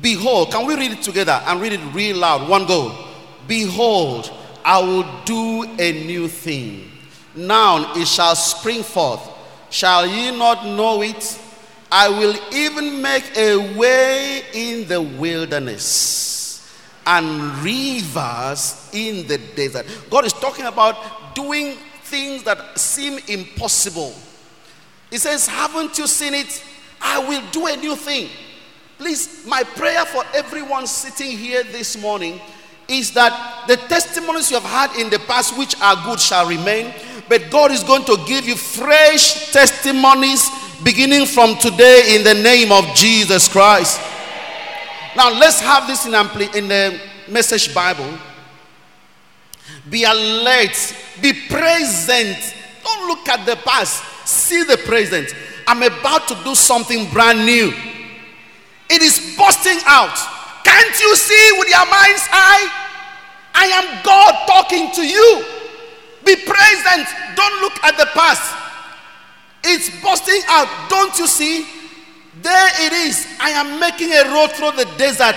Behold, 0.00 0.50
can 0.50 0.66
we 0.66 0.74
read 0.76 0.92
it 0.92 1.02
together 1.02 1.42
and 1.44 1.60
read 1.60 1.74
it 1.74 1.80
real 1.92 2.16
loud? 2.16 2.48
One 2.48 2.64
go. 2.64 3.06
Behold, 3.46 4.32
I 4.64 4.78
will 4.80 5.04
do 5.24 5.64
a 5.78 6.06
new 6.06 6.26
thing. 6.28 6.90
Now 7.34 7.92
it 7.94 8.06
shall 8.06 8.34
spring 8.34 8.82
forth. 8.82 9.28
Shall 9.68 10.06
ye 10.06 10.36
not 10.36 10.64
know 10.64 11.02
it? 11.02 11.38
I 11.92 12.08
will 12.08 12.36
even 12.52 13.02
make 13.02 13.36
a 13.36 13.76
way 13.76 14.42
in 14.54 14.88
the 14.88 15.02
wilderness 15.02 16.30
and 17.06 17.58
rivers 17.58 18.88
in 18.92 19.26
the 19.26 19.38
desert. 19.54 19.86
God 20.08 20.24
is 20.24 20.32
talking 20.32 20.66
about 20.66 21.34
doing 21.34 21.76
things 22.10 22.42
that 22.42 22.78
seem 22.78 23.18
impossible. 23.28 24.12
He 25.10 25.18
says, 25.18 25.46
Haven't 25.46 25.96
you 25.96 26.06
seen 26.06 26.34
it? 26.34 26.62
I 27.00 27.18
will 27.20 27.42
do 27.50 27.66
a 27.66 27.76
new 27.76 27.96
thing. 27.96 28.28
Please, 28.98 29.46
my 29.46 29.62
prayer 29.62 30.04
for 30.04 30.22
everyone 30.34 30.86
sitting 30.86 31.36
here 31.36 31.62
this 31.62 31.96
morning 31.96 32.38
is 32.86 33.12
that 33.14 33.64
the 33.66 33.76
testimonies 33.76 34.50
you 34.50 34.60
have 34.60 34.68
had 34.68 35.00
in 35.00 35.08
the 35.08 35.18
past, 35.20 35.56
which 35.56 35.80
are 35.80 35.96
good, 36.04 36.20
shall 36.20 36.46
remain. 36.46 36.92
But 37.28 37.50
God 37.50 37.70
is 37.70 37.84
going 37.84 38.04
to 38.04 38.18
give 38.26 38.46
you 38.46 38.56
fresh 38.56 39.52
testimonies 39.52 40.50
beginning 40.82 41.26
from 41.26 41.56
today 41.56 42.16
in 42.16 42.24
the 42.24 42.34
name 42.34 42.72
of 42.72 42.84
Jesus 42.94 43.48
Christ. 43.48 44.00
Now 45.16 45.30
let's 45.30 45.60
have 45.60 45.86
this 45.86 46.06
in, 46.06 46.14
in 46.56 46.68
the 46.68 47.00
message 47.28 47.74
Bible. 47.74 48.18
Be 49.88 50.04
alert, 50.04 50.96
be 51.20 51.32
present. 51.48 52.38
Don't 52.84 53.08
look 53.08 53.28
at 53.28 53.44
the 53.46 53.56
past, 53.56 54.02
see 54.26 54.62
the 54.62 54.76
present. 54.78 55.34
I'm 55.66 55.82
about 55.82 56.28
to 56.28 56.34
do 56.44 56.54
something 56.54 57.10
brand 57.10 57.44
new. 57.44 57.72
It 58.88 59.02
is 59.02 59.36
busting 59.38 59.78
out. 59.86 60.16
Can't 60.64 61.00
you 61.00 61.16
see 61.16 61.50
with 61.58 61.68
your 61.68 61.86
mind's 61.86 62.26
eye? 62.32 62.86
I 63.54 63.66
am 63.66 64.02
God 64.04 64.46
talking 64.46 64.90
to 64.92 65.06
you. 65.06 65.44
Be 66.24 66.36
present. 66.36 67.06
Don't 67.36 67.60
look 67.62 67.84
at 67.84 67.96
the 67.96 68.06
past. 68.14 68.56
It's 69.64 70.02
busting 70.02 70.42
out. 70.48 70.68
Don't 70.88 71.16
you 71.18 71.26
see? 71.26 71.66
There 72.42 72.68
it 72.86 72.92
is. 72.92 73.26
I 73.38 73.50
am 73.50 73.78
making 73.78 74.12
a 74.12 74.24
road 74.32 74.52
through 74.52 74.72
the 74.72 74.90
desert, 74.96 75.36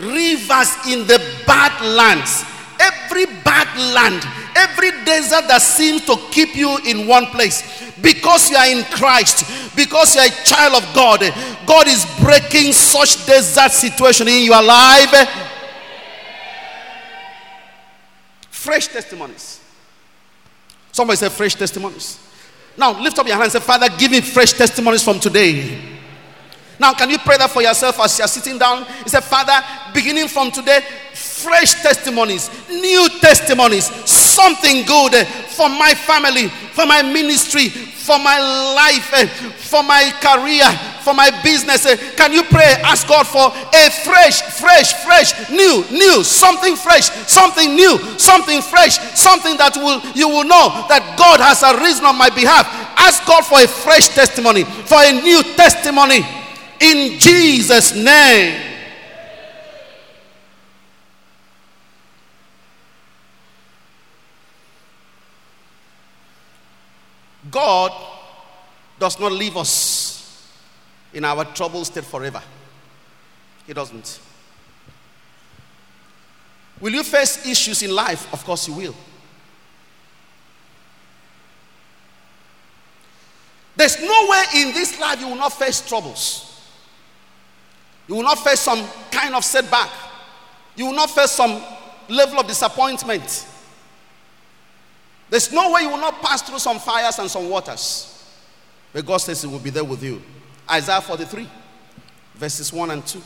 rivers 0.00 0.72
in 0.86 1.06
the 1.06 1.18
bad 1.46 1.72
lands. 1.84 2.44
Every 2.78 3.26
bad 3.26 3.68
land, 3.94 4.22
every 4.56 4.90
desert 5.04 5.48
that 5.48 5.62
seems 5.62 6.04
to 6.06 6.16
keep 6.30 6.54
you 6.54 6.78
in 6.86 7.06
one 7.06 7.26
place. 7.26 7.92
Because 8.00 8.50
you 8.50 8.56
are 8.56 8.68
in 8.68 8.84
Christ, 8.84 9.74
because 9.74 10.14
you 10.14 10.20
are 10.22 10.28
a 10.28 10.44
child 10.44 10.82
of 10.82 10.94
God, 10.94 11.20
God 11.66 11.88
is 11.88 12.06
breaking 12.20 12.72
such 12.72 13.26
desert 13.26 13.72
situation 13.72 14.28
in 14.28 14.44
your 14.44 14.62
life. 14.62 15.12
Fresh 18.50 18.88
testimonies. 18.88 19.60
Somebody 20.92 21.16
said 21.16 21.32
fresh 21.32 21.54
testimonies. 21.54 22.18
Now 22.76 23.00
lift 23.00 23.18
up 23.18 23.26
your 23.26 23.34
hand 23.34 23.44
and 23.44 23.52
say, 23.52 23.60
Father, 23.60 23.88
give 23.98 24.10
me 24.10 24.20
fresh 24.20 24.52
testimonies 24.52 25.02
from 25.02 25.18
today. 25.18 25.97
Now, 26.78 26.94
can 26.94 27.10
you 27.10 27.18
pray 27.18 27.36
that 27.38 27.50
for 27.50 27.62
yourself 27.62 27.98
as 28.00 28.18
you're 28.18 28.28
sitting 28.28 28.58
down? 28.58 28.86
He 29.02 29.08
said, 29.08 29.24
Father, 29.24 29.58
beginning 29.92 30.28
from 30.28 30.50
today, 30.50 30.80
fresh 31.12 31.82
testimonies, 31.82 32.50
new 32.68 33.08
testimonies, 33.20 33.86
something 34.08 34.86
good 34.86 35.26
for 35.26 35.68
my 35.68 35.94
family, 35.94 36.48
for 36.48 36.86
my 36.86 37.02
ministry, 37.02 37.68
for 37.68 38.18
my 38.18 38.38
life, 38.74 39.12
eh, 39.14 39.26
for 39.26 39.82
my 39.82 40.10
career, 40.22 40.64
for 41.02 41.12
my 41.14 41.30
business. 41.42 41.84
Eh. 41.84 41.96
Can 42.16 42.32
you 42.32 42.42
pray? 42.44 42.78
Ask 42.86 43.08
God 43.08 43.26
for 43.26 43.50
a 43.50 43.90
fresh, 43.90 44.40
fresh, 44.42 44.94
fresh, 45.04 45.50
new, 45.50 45.84
new, 45.90 46.22
something 46.22 46.76
fresh, 46.76 47.10
something 47.26 47.74
new, 47.74 47.98
something 48.18 48.62
fresh, 48.62 48.98
something 49.18 49.56
that 49.58 49.76
will 49.76 50.00
you 50.14 50.28
will 50.28 50.44
know 50.44 50.86
that 50.88 51.02
God 51.18 51.40
has 51.40 51.62
arisen 51.62 52.06
on 52.06 52.16
my 52.16 52.30
behalf. 52.30 52.66
Ask 52.96 53.26
God 53.26 53.44
for 53.44 53.60
a 53.60 53.66
fresh 53.66 54.08
testimony, 54.08 54.64
for 54.64 54.98
a 55.02 55.12
new 55.12 55.42
testimony 55.54 56.22
in 56.80 57.18
Jesus' 57.18 57.94
name. 57.94 58.64
God 67.50 67.92
does 68.98 69.18
not 69.18 69.32
leave 69.32 69.56
us 69.56 70.52
in 71.14 71.24
our 71.24 71.44
troubled 71.44 71.86
state 71.86 72.04
forever. 72.04 72.42
He 73.66 73.72
doesn't. 73.72 74.20
Will 76.80 76.92
you 76.92 77.02
face 77.02 77.46
issues 77.46 77.82
in 77.82 77.94
life? 77.94 78.32
Of 78.32 78.44
course, 78.44 78.68
you 78.68 78.74
will. 78.74 78.94
There's 83.76 84.00
no 84.00 84.26
way 84.28 84.44
in 84.56 84.72
this 84.72 84.98
life 84.98 85.20
you 85.20 85.28
will 85.28 85.36
not 85.36 85.52
face 85.52 85.80
troubles. 85.80 86.47
You 88.08 88.14
will 88.16 88.22
not 88.22 88.38
face 88.38 88.60
some 88.60 88.84
kind 89.10 89.34
of 89.34 89.44
setback. 89.44 89.90
You 90.74 90.86
will 90.86 90.94
not 90.94 91.10
face 91.10 91.32
some 91.32 91.62
level 92.08 92.40
of 92.40 92.46
disappointment. 92.46 93.46
There's 95.30 95.52
no 95.52 95.72
way 95.72 95.82
you 95.82 95.90
will 95.90 95.98
not 95.98 96.22
pass 96.22 96.40
through 96.40 96.58
some 96.58 96.78
fires 96.78 97.18
and 97.18 97.30
some 97.30 97.50
waters. 97.50 98.14
But 98.92 99.04
God 99.04 99.18
says 99.18 99.42
He 99.42 99.48
will 99.48 99.58
be 99.58 99.70
there 99.70 99.84
with 99.84 100.02
you. 100.02 100.22
Isaiah 100.70 101.02
43, 101.02 101.46
verses 102.34 102.72
1 102.72 102.90
and 102.90 103.06
2. 103.06 103.22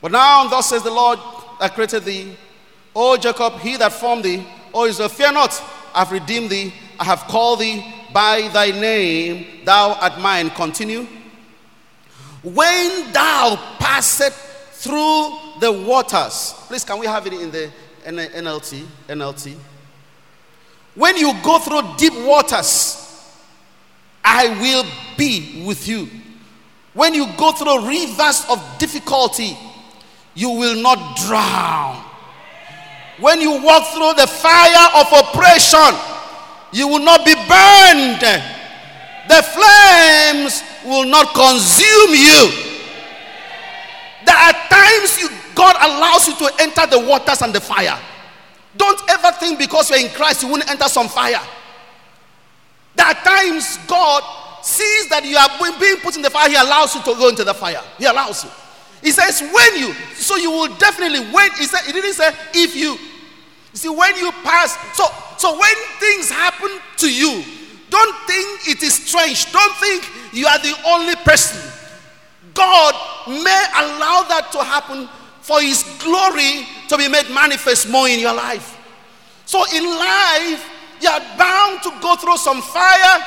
But 0.00 0.12
now, 0.12 0.46
thus 0.48 0.68
says 0.68 0.82
the 0.82 0.90
Lord 0.90 1.18
that 1.60 1.72
created 1.72 2.04
thee, 2.04 2.36
O 2.94 3.16
Jacob, 3.16 3.54
he 3.60 3.78
that 3.78 3.90
formed 3.90 4.22
thee, 4.22 4.46
Oh, 4.74 4.82
o 4.82 4.86
Israel, 4.86 5.08
fear 5.08 5.30
not, 5.30 5.52
I 5.94 6.00
have 6.00 6.10
redeemed 6.10 6.50
thee, 6.50 6.74
I 6.98 7.04
have 7.04 7.20
called 7.20 7.60
thee 7.60 7.94
by 8.12 8.48
thy 8.48 8.72
name, 8.72 9.64
thou 9.64 9.92
art 9.94 10.20
mine. 10.20 10.50
Continue. 10.50 11.06
When 12.42 13.12
thou 13.12 13.56
passest 13.78 14.36
through 14.82 15.38
the 15.60 15.72
waters, 15.72 16.54
please, 16.66 16.84
can 16.84 16.98
we 16.98 17.06
have 17.06 17.26
it 17.26 17.32
in 17.32 17.50
the 17.50 17.70
NLT? 18.04 18.84
NLT. 19.08 19.56
When 20.94 21.16
you 21.16 21.32
go 21.42 21.58
through 21.58 21.82
deep 21.96 22.12
waters, 22.24 23.00
I 24.24 24.48
will 24.60 24.84
be 25.16 25.64
with 25.66 25.88
you. 25.88 26.08
When 26.92 27.14
you 27.14 27.26
go 27.36 27.52
through 27.52 27.88
rivers 27.88 28.44
of 28.48 28.62
difficulty, 28.78 29.56
you 30.34 30.50
will 30.50 30.76
not 30.80 31.16
drown. 31.16 32.04
When 33.18 33.40
you 33.40 33.62
walk 33.62 33.86
through 33.94 34.14
the 34.14 34.26
fire 34.26 34.88
of 35.00 35.06
oppression, 35.12 35.94
you 36.72 36.88
will 36.88 37.04
not 37.04 37.24
be 37.24 37.34
burned. 37.34 38.20
The 39.28 39.42
flames 39.42 40.62
will 40.84 41.06
not 41.06 41.32
consume 41.32 42.10
you. 42.10 42.50
There 44.26 44.36
are 44.36 44.52
times 44.68 45.20
you, 45.20 45.28
God 45.54 45.76
allows 45.76 46.26
you 46.26 46.34
to 46.36 46.50
enter 46.60 46.86
the 46.86 46.98
waters 46.98 47.42
and 47.42 47.54
the 47.54 47.60
fire. 47.60 47.98
Don't 48.76 49.00
ever 49.08 49.30
think 49.38 49.58
because 49.58 49.90
you're 49.90 50.00
in 50.00 50.08
Christ 50.08 50.42
you 50.42 50.48
won't 50.48 50.68
enter 50.68 50.88
some 50.88 51.08
fire. 51.08 51.40
There 52.96 53.06
are 53.06 53.14
times 53.14 53.78
God 53.86 54.22
sees 54.64 55.08
that 55.10 55.24
you 55.24 55.36
are 55.36 55.78
being 55.78 55.98
put 56.00 56.16
in 56.16 56.22
the 56.22 56.30
fire, 56.30 56.48
He 56.48 56.56
allows 56.56 56.94
you 56.94 57.02
to 57.02 57.14
go 57.14 57.28
into 57.28 57.44
the 57.44 57.54
fire. 57.54 57.82
He 57.98 58.06
allows 58.06 58.44
you. 58.44 58.50
He 59.04 59.12
says, 59.12 59.42
when 59.42 59.76
you, 59.76 59.92
so 60.14 60.36
you 60.36 60.50
will 60.50 60.74
definitely, 60.78 61.20
when, 61.30 61.50
he 61.52 61.66
said, 61.66 61.84
he 61.84 61.92
didn't 61.92 62.14
say, 62.14 62.34
if 62.54 62.74
you. 62.74 62.92
You 62.92 62.98
see, 63.74 63.88
when 63.90 64.16
you 64.16 64.32
pass, 64.42 64.78
so, 64.96 65.04
so 65.36 65.60
when 65.60 65.74
things 66.00 66.30
happen 66.30 66.70
to 66.96 67.12
you, 67.12 67.44
don't 67.90 68.16
think 68.26 68.66
it 68.66 68.82
is 68.82 68.94
strange. 68.94 69.52
Don't 69.52 69.76
think 69.76 70.08
you 70.32 70.46
are 70.46 70.58
the 70.58 70.74
only 70.86 71.16
person. 71.16 71.70
God 72.54 72.94
may 73.28 73.64
allow 73.76 74.24
that 74.26 74.48
to 74.52 74.64
happen 74.64 75.06
for 75.42 75.60
His 75.60 75.82
glory 76.02 76.66
to 76.88 76.96
be 76.96 77.06
made 77.06 77.28
manifest 77.28 77.90
more 77.90 78.08
in 78.08 78.18
your 78.20 78.32
life. 78.34 78.80
So 79.44 79.64
in 79.74 79.84
life, 79.84 80.64
you 81.02 81.10
are 81.10 81.20
bound 81.36 81.82
to 81.82 81.92
go 82.00 82.16
through 82.16 82.38
some 82.38 82.62
fire, 82.62 83.22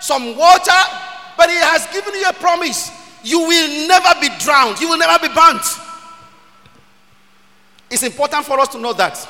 some 0.00 0.36
water, 0.36 0.82
but 1.36 1.50
He 1.50 1.56
has 1.56 1.86
given 1.92 2.14
you 2.14 2.28
a 2.28 2.32
promise. 2.32 2.99
You 3.22 3.40
will 3.40 3.88
never 3.88 4.20
be 4.20 4.28
drowned, 4.38 4.80
you 4.80 4.88
will 4.88 4.98
never 4.98 5.26
be 5.26 5.32
burnt. 5.34 5.64
It's 7.90 8.02
important 8.02 8.44
for 8.44 8.58
us 8.60 8.68
to 8.68 8.78
know 8.78 8.92
that. 8.92 9.28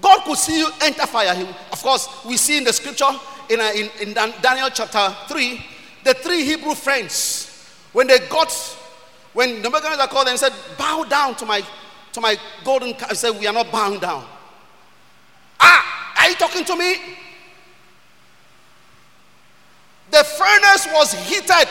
God 0.00 0.20
could 0.24 0.38
see 0.38 0.58
you 0.58 0.70
enter 0.80 1.06
fire. 1.06 1.34
Of 1.72 1.82
course, 1.82 2.08
we 2.24 2.36
see 2.36 2.56
in 2.58 2.64
the 2.64 2.72
scripture 2.72 3.10
in, 3.50 3.60
uh, 3.60 3.72
in, 3.74 3.90
in 4.00 4.14
Daniel 4.14 4.68
chapter 4.72 5.14
3, 5.28 5.64
the 6.04 6.14
three 6.14 6.44
Hebrew 6.44 6.74
friends, 6.74 7.66
when 7.92 8.06
they 8.06 8.18
got, 8.20 8.52
when 9.32 9.60
Nebuchadnezzar 9.60 10.06
called 10.08 10.26
them 10.28 10.32
and 10.32 10.40
said, 10.40 10.52
Bow 10.78 11.04
down 11.04 11.34
to 11.36 11.46
my 11.46 11.62
to 12.12 12.20
my 12.20 12.36
golden 12.64 12.94
calf. 12.94 13.10
He 13.10 13.16
said, 13.16 13.38
We 13.38 13.46
are 13.46 13.52
not 13.52 13.70
bowing 13.70 14.00
down. 14.00 14.24
Ah, 15.60 16.14
are 16.20 16.28
you 16.30 16.34
talking 16.36 16.64
to 16.64 16.76
me? 16.76 16.96
The 20.10 20.24
furnace 20.24 20.88
was 20.92 21.12
heated. 21.12 21.68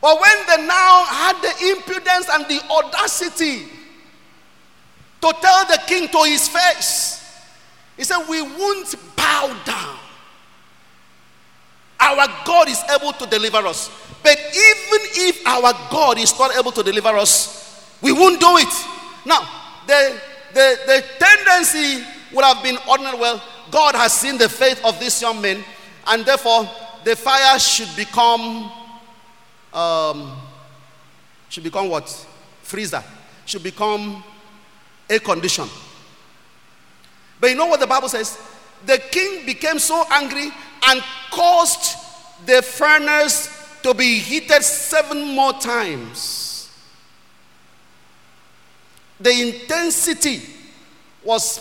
But 0.00 0.20
when 0.20 0.46
they 0.46 0.66
now 0.66 1.04
had 1.04 1.40
the 1.42 1.72
impudence 1.72 2.28
and 2.32 2.46
the 2.46 2.60
audacity 2.70 3.66
to 5.20 5.34
tell 5.40 5.64
the 5.66 5.80
king 5.86 6.08
to 6.08 6.18
his 6.24 6.48
face, 6.48 7.22
he 7.96 8.04
said, 8.04 8.24
We 8.28 8.42
won't 8.42 8.94
bow 9.16 9.56
down. 9.64 9.98
Our 11.98 12.26
God 12.44 12.68
is 12.68 12.80
able 12.94 13.12
to 13.14 13.26
deliver 13.26 13.66
us. 13.66 13.90
But 14.22 14.38
even 14.38 15.00
if 15.28 15.46
our 15.46 15.72
God 15.90 16.18
is 16.18 16.38
not 16.38 16.54
able 16.56 16.72
to 16.72 16.82
deliver 16.82 17.16
us, 17.16 17.96
we 18.02 18.12
won't 18.12 18.40
do 18.40 18.56
it. 18.58 18.86
Now, 19.24 19.48
the, 19.86 20.20
the, 20.52 20.78
the 20.86 21.04
tendency 21.18 22.04
would 22.32 22.44
have 22.44 22.62
been 22.62 22.76
ordinary. 22.88 23.18
Well, 23.18 23.42
God 23.70 23.94
has 23.94 24.12
seen 24.12 24.38
the 24.38 24.48
faith 24.48 24.84
of 24.84 25.00
these 25.00 25.20
young 25.20 25.40
men, 25.40 25.64
and 26.08 26.24
therefore 26.24 26.68
the 27.04 27.16
fire 27.16 27.58
should 27.58 27.94
become 27.96 28.70
um, 29.72 30.36
should 31.48 31.64
become 31.64 31.88
what? 31.88 32.08
Freezer. 32.62 33.02
Should 33.44 33.62
become 33.62 34.24
a 35.08 35.18
condition. 35.18 35.68
But 37.40 37.50
you 37.50 37.56
know 37.56 37.66
what 37.66 37.80
the 37.80 37.86
Bible 37.86 38.08
says? 38.08 38.38
The 38.84 38.98
king 38.98 39.46
became 39.46 39.78
so 39.78 40.04
angry 40.10 40.50
and 40.88 41.02
caused 41.30 41.96
the 42.44 42.62
furnace 42.62 43.78
to 43.82 43.94
be 43.94 44.18
heated 44.18 44.62
seven 44.62 45.34
more 45.34 45.52
times. 45.54 46.70
The 49.20 49.30
intensity 49.30 50.42
was 51.24 51.60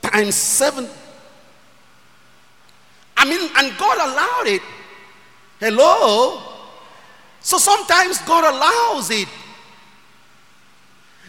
times 0.00 0.34
seven. 0.34 0.88
I 3.22 3.24
mean, 3.24 3.48
and 3.56 3.78
God 3.78 3.98
allowed 3.98 4.52
it. 4.52 4.62
Hello? 5.60 6.42
So 7.40 7.56
sometimes 7.56 8.18
God 8.22 8.52
allows 8.52 9.10
it. 9.10 9.28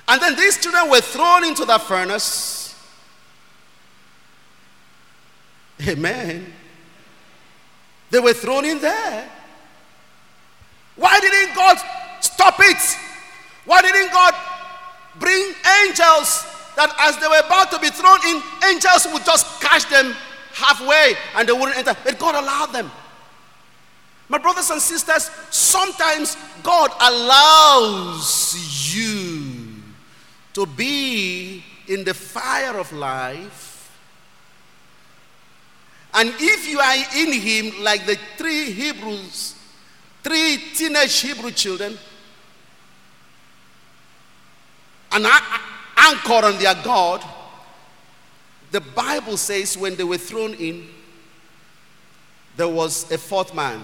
And 0.07 0.19
then 0.19 0.35
these 0.35 0.57
children 0.57 0.89
were 0.89 1.01
thrown 1.01 1.45
into 1.45 1.65
the 1.65 1.77
furnace. 1.77 2.75
Amen. 5.87 6.51
They 8.09 8.19
were 8.19 8.33
thrown 8.33 8.65
in 8.65 8.79
there. 8.79 9.29
Why 10.95 11.19
didn't 11.19 11.55
God 11.55 11.77
stop 12.21 12.55
it? 12.57 12.97
Why 13.65 13.83
didn't 13.83 14.11
God 14.11 14.33
bring 15.19 15.53
angels 15.85 16.43
that 16.75 16.91
as 17.01 17.19
they 17.19 17.27
were 17.27 17.45
about 17.45 17.69
to 17.69 17.77
be 17.77 17.89
thrown 17.89 18.17
in, 18.25 18.41
angels 18.67 19.05
would 19.13 19.23
just 19.23 19.61
catch 19.61 19.87
them 19.91 20.15
halfway 20.53 21.15
and 21.35 21.47
they 21.47 21.53
wouldn't 21.53 21.77
enter? 21.77 21.95
But 22.03 22.19
God 22.19 22.35
allowed 22.35 22.67
them. 22.67 22.91
My 24.29 24.37
brothers 24.37 24.69
and 24.69 24.81
sisters, 24.81 25.29
sometimes 25.49 26.37
God 26.63 26.91
allows 27.01 28.55
you 28.95 29.75
to 30.53 30.65
be 30.65 31.63
in 31.87 32.03
the 32.03 32.13
fire 32.13 32.77
of 32.77 32.91
life. 32.93 33.91
And 36.13 36.33
if 36.39 36.67
you 36.67 36.79
are 36.79 36.95
in 37.17 37.33
Him, 37.33 37.83
like 37.83 38.05
the 38.05 38.17
three 38.37 38.71
Hebrews, 38.71 39.55
three 40.23 40.57
teenage 40.75 41.19
Hebrew 41.19 41.51
children, 41.51 41.97
and 45.11 45.27
anchored 45.97 46.43
on 46.43 46.57
their 46.59 46.75
God, 46.83 47.23
the 48.73 48.81
Bible 48.81 49.37
says 49.37 49.77
when 49.77 49.95
they 49.95 50.03
were 50.03 50.17
thrown 50.17 50.55
in, 50.55 50.87
there 52.57 52.67
was 52.67 53.09
a 53.11 53.19
fourth 53.19 53.53
man. 53.53 53.79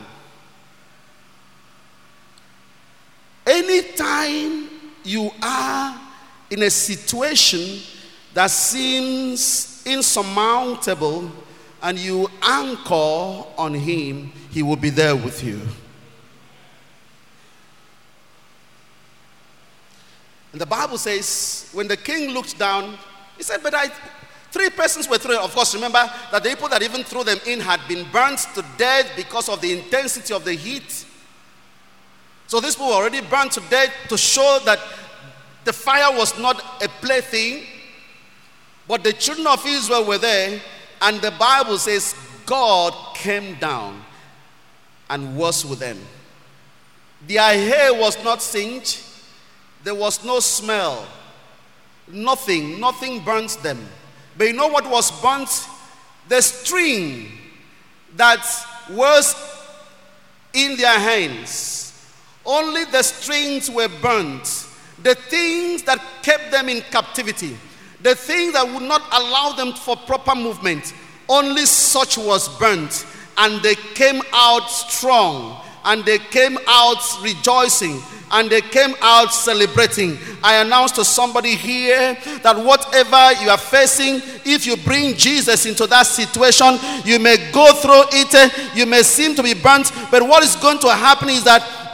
Anytime 3.45 4.67
you 5.03 5.29
are 5.43 6.01
in 6.49 6.63
a 6.63 6.71
situation 6.71 7.81
that 8.33 8.49
seems 8.49 9.83
insurmountable 9.85 11.31
and 11.83 11.99
you 11.99 12.27
anchor 12.41 13.45
on 13.59 13.75
Him, 13.75 14.31
He 14.49 14.63
will 14.63 14.75
be 14.75 14.89
there 14.89 15.15
with 15.15 15.43
you. 15.43 15.61
And 20.51 20.59
the 20.59 20.65
Bible 20.65 20.97
says, 20.97 21.69
when 21.73 21.87
the 21.87 21.97
king 21.97 22.31
looked 22.31 22.57
down, 22.57 22.97
he 23.37 23.43
said, 23.43 23.61
But 23.61 23.75
I, 23.75 23.91
three 24.51 24.69
persons 24.69 25.07
were 25.09 25.17
thrown. 25.17 25.37
Of 25.37 25.53
course, 25.53 25.73
remember 25.73 26.09
that 26.31 26.43
the 26.43 26.49
people 26.49 26.69
that 26.69 26.81
even 26.81 27.03
threw 27.03 27.23
them 27.23 27.39
in 27.45 27.59
had 27.59 27.79
been 27.87 28.05
burnt 28.11 28.39
to 28.55 28.65
death 28.77 29.11
because 29.15 29.49
of 29.49 29.61
the 29.61 29.71
intensity 29.77 30.33
of 30.33 30.43
the 30.43 30.53
heat. 30.53 31.05
So 32.47 32.59
these 32.59 32.75
people 32.75 32.87
were 32.87 32.95
already 32.95 33.21
burnt 33.21 33.51
to 33.53 33.61
death 33.69 33.93
to 34.09 34.17
show 34.17 34.59
that 34.65 34.79
the 35.65 35.73
fire 35.73 36.17
was 36.17 36.37
not 36.39 36.83
a 36.83 36.87
plaything, 36.87 37.63
but 38.87 39.03
the 39.03 39.13
children 39.13 39.45
of 39.45 39.63
Israel 39.65 40.03
were 40.05 40.17
there, 40.17 40.59
and 41.01 41.21
the 41.21 41.31
Bible 41.31 41.77
says 41.77 42.15
God 42.45 42.93
came 43.15 43.55
down 43.59 44.03
and 45.09 45.37
was 45.37 45.63
with 45.63 45.79
them. 45.79 45.99
Their 47.27 47.53
hair 47.53 47.93
was 47.93 48.21
not 48.23 48.41
singed, 48.41 49.03
there 49.83 49.95
was 49.95 50.23
no 50.25 50.39
smell, 50.39 51.05
nothing, 52.07 52.79
nothing 52.79 53.23
burnt 53.23 53.51
them. 53.61 53.85
But 54.39 54.47
you 54.47 54.53
know 54.53 54.67
what 54.69 54.89
was 54.89 55.11
burnt? 55.21 55.67
The 56.27 56.41
string 56.41 57.31
that 58.15 58.43
was 58.89 59.35
in 60.53 60.77
their 60.77 60.97
hands. 60.97 61.93
Only 62.43 62.85
the 62.85 63.03
strings 63.03 63.69
were 63.69 63.89
burnt 64.01 64.65
the 65.03 65.15
things 65.15 65.83
that 65.83 66.01
kept 66.21 66.51
them 66.51 66.69
in 66.69 66.81
captivity, 66.91 67.57
The 68.01 68.15
things 68.15 68.53
that 68.53 68.65
would 68.65 68.83
not 68.83 69.01
allow 69.11 69.53
them 69.53 69.73
for 69.73 69.95
proper 69.95 70.33
movement, 70.33 70.93
only 71.27 71.65
such 71.65 72.17
was 72.17 72.47
burnt, 72.57 73.05
and 73.37 73.61
they 73.61 73.75
came 73.75 74.21
out 74.31 74.67
strong, 74.69 75.61
and 75.85 76.03
they 76.05 76.19
came 76.19 76.57
out 76.67 77.01
rejoicing, 77.21 78.01
and 78.31 78.49
they 78.49 78.61
came 78.61 78.93
out 79.01 79.33
celebrating. 79.33 80.17
I 80.43 80.61
announce 80.61 80.91
to 80.93 81.03
somebody 81.03 81.55
here 81.55 82.15
that 82.43 82.55
whatever 82.57 83.41
you 83.41 83.49
are 83.49 83.57
facing, 83.57 84.21
if 84.45 84.67
you 84.67 84.77
bring 84.77 85.15
Jesus 85.15 85.65
into 85.65 85.87
that 85.87 86.03
situation, 86.03 86.77
you 87.03 87.19
may 87.19 87.51
go 87.51 87.73
through 87.73 88.03
it, 88.11 88.75
you 88.75 88.85
may 88.85 89.01
seem 89.01 89.33
to 89.35 89.41
be 89.41 89.55
burnt, 89.55 89.91
but 90.11 90.21
what 90.21 90.43
is 90.43 90.55
going 90.57 90.79
to 90.79 90.89
happen 90.89 91.29
is 91.29 91.43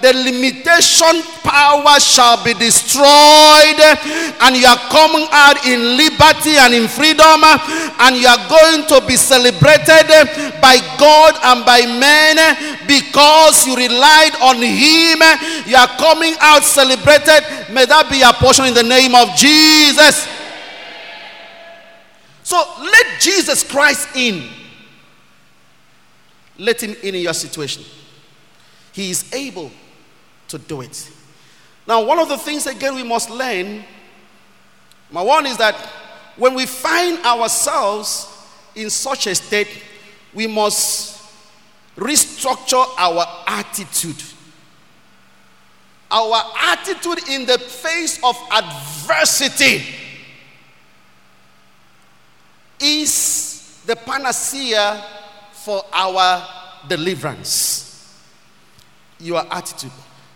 the 0.02 0.14
limitation 0.14 1.24
power 1.44 2.00
shall 2.00 2.44
be 2.44 2.54
destroyed, 2.54 3.80
and 4.42 4.56
you 4.56 4.66
are 4.68 4.82
coming 4.90 5.28
out 5.32 5.66
in 5.66 5.98
liberty 5.98 6.58
and 6.58 6.74
in 6.74 6.88
freedom, 6.88 7.44
and 7.44 8.16
you 8.16 8.28
are 8.28 8.44
going 8.50 8.86
to 8.88 9.06
be 9.08 9.16
celebrated 9.16 10.08
by 10.62 10.78
God 10.98 11.36
and 11.44 11.66
by 11.66 11.86
men 11.86 12.38
because 12.88 13.66
you 13.66 13.76
relied 13.76 14.36
on 14.42 14.58
Him. 14.58 15.22
You 15.66 15.78
are 15.78 15.92
coming 15.98 16.36
out 16.40 16.64
celebrated. 16.64 17.74
May 17.74 17.86
that 17.86 18.08
be 18.10 18.20
your 18.20 18.34
portion 18.34 18.66
in 18.66 18.74
the 18.74 18.84
name 18.84 19.16
of 19.16 19.36
Jesus. 19.36 20.28
So 22.44 22.62
let 22.80 23.20
Jesus 23.20 23.64
Christ 23.64 24.10
in. 24.16 24.50
Let 26.58 26.82
Him 26.82 26.96
in 27.02 27.16
in 27.16 27.22
your 27.22 27.34
situation. 27.34 27.84
He 28.92 29.10
is 29.10 29.34
able 29.34 29.72
to 30.50 30.58
do 30.58 30.82
it. 30.82 31.12
Now, 31.88 32.04
one 32.04 32.20
of 32.20 32.30
the 32.30 32.38
things 32.38 32.66
again 32.66 32.96
we 32.96 33.04
must 33.04 33.30
learn, 33.30 33.84
my 35.12 35.22
one 35.22 35.46
is 35.46 35.58
that 35.58 35.76
when 36.36 36.54
we 36.54 36.66
find 36.66 37.20
ourselves 37.26 38.32
in 38.76 38.90
such 38.90 39.28
a 39.28 39.36
state, 39.36 39.84
we 40.34 40.48
must 40.48 41.24
restructure 41.96 42.86
our 42.98 43.26
attitude. 43.48 44.22
Our 46.12 46.44
attitude 46.58 47.30
in 47.30 47.46
the 47.46 47.58
face 47.58 48.20
of 48.24 48.36
adversity 48.52 49.84
is 52.80 53.82
the 53.86 53.96
panacea 53.96 55.04
for 55.54 55.84
our 55.94 56.48
deliverance. 56.88 58.14
Your 59.20 59.46
attitude 59.52 59.92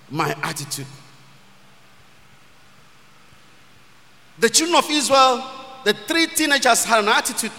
my 0.09 0.35
attitude. 0.41 0.87
The 4.39 4.49
children 4.49 4.77
of 4.77 4.89
Israel, 4.89 5.43
the 5.83 5.93
three 5.93 6.27
teenagers 6.27 6.85
had 6.85 7.03
an 7.03 7.09
attitude. 7.09 7.51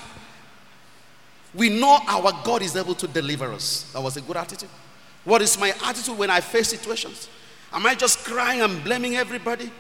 We 1.55 1.69
know 1.69 1.99
our 2.07 2.33
God 2.45 2.63
is 2.63 2.77
able 2.77 2.95
to 2.95 3.07
deliver 3.07 3.53
us. 3.53 3.91
That 3.93 4.03
was 4.03 4.17
a 4.17 4.21
good 4.21 4.37
attitude. 4.37 4.71
What 5.25 5.43
is 5.43 5.59
my 5.59 5.75
attitude 5.85 6.17
when 6.17 6.31
I 6.31 6.41
face 6.41 6.69
situations? 6.69 7.29
Am 7.73 7.85
I 7.87 7.95
just 7.95 8.25
crying 8.25 8.63
and 8.63 8.83
blaming 8.83 9.17
everybody? 9.17 9.71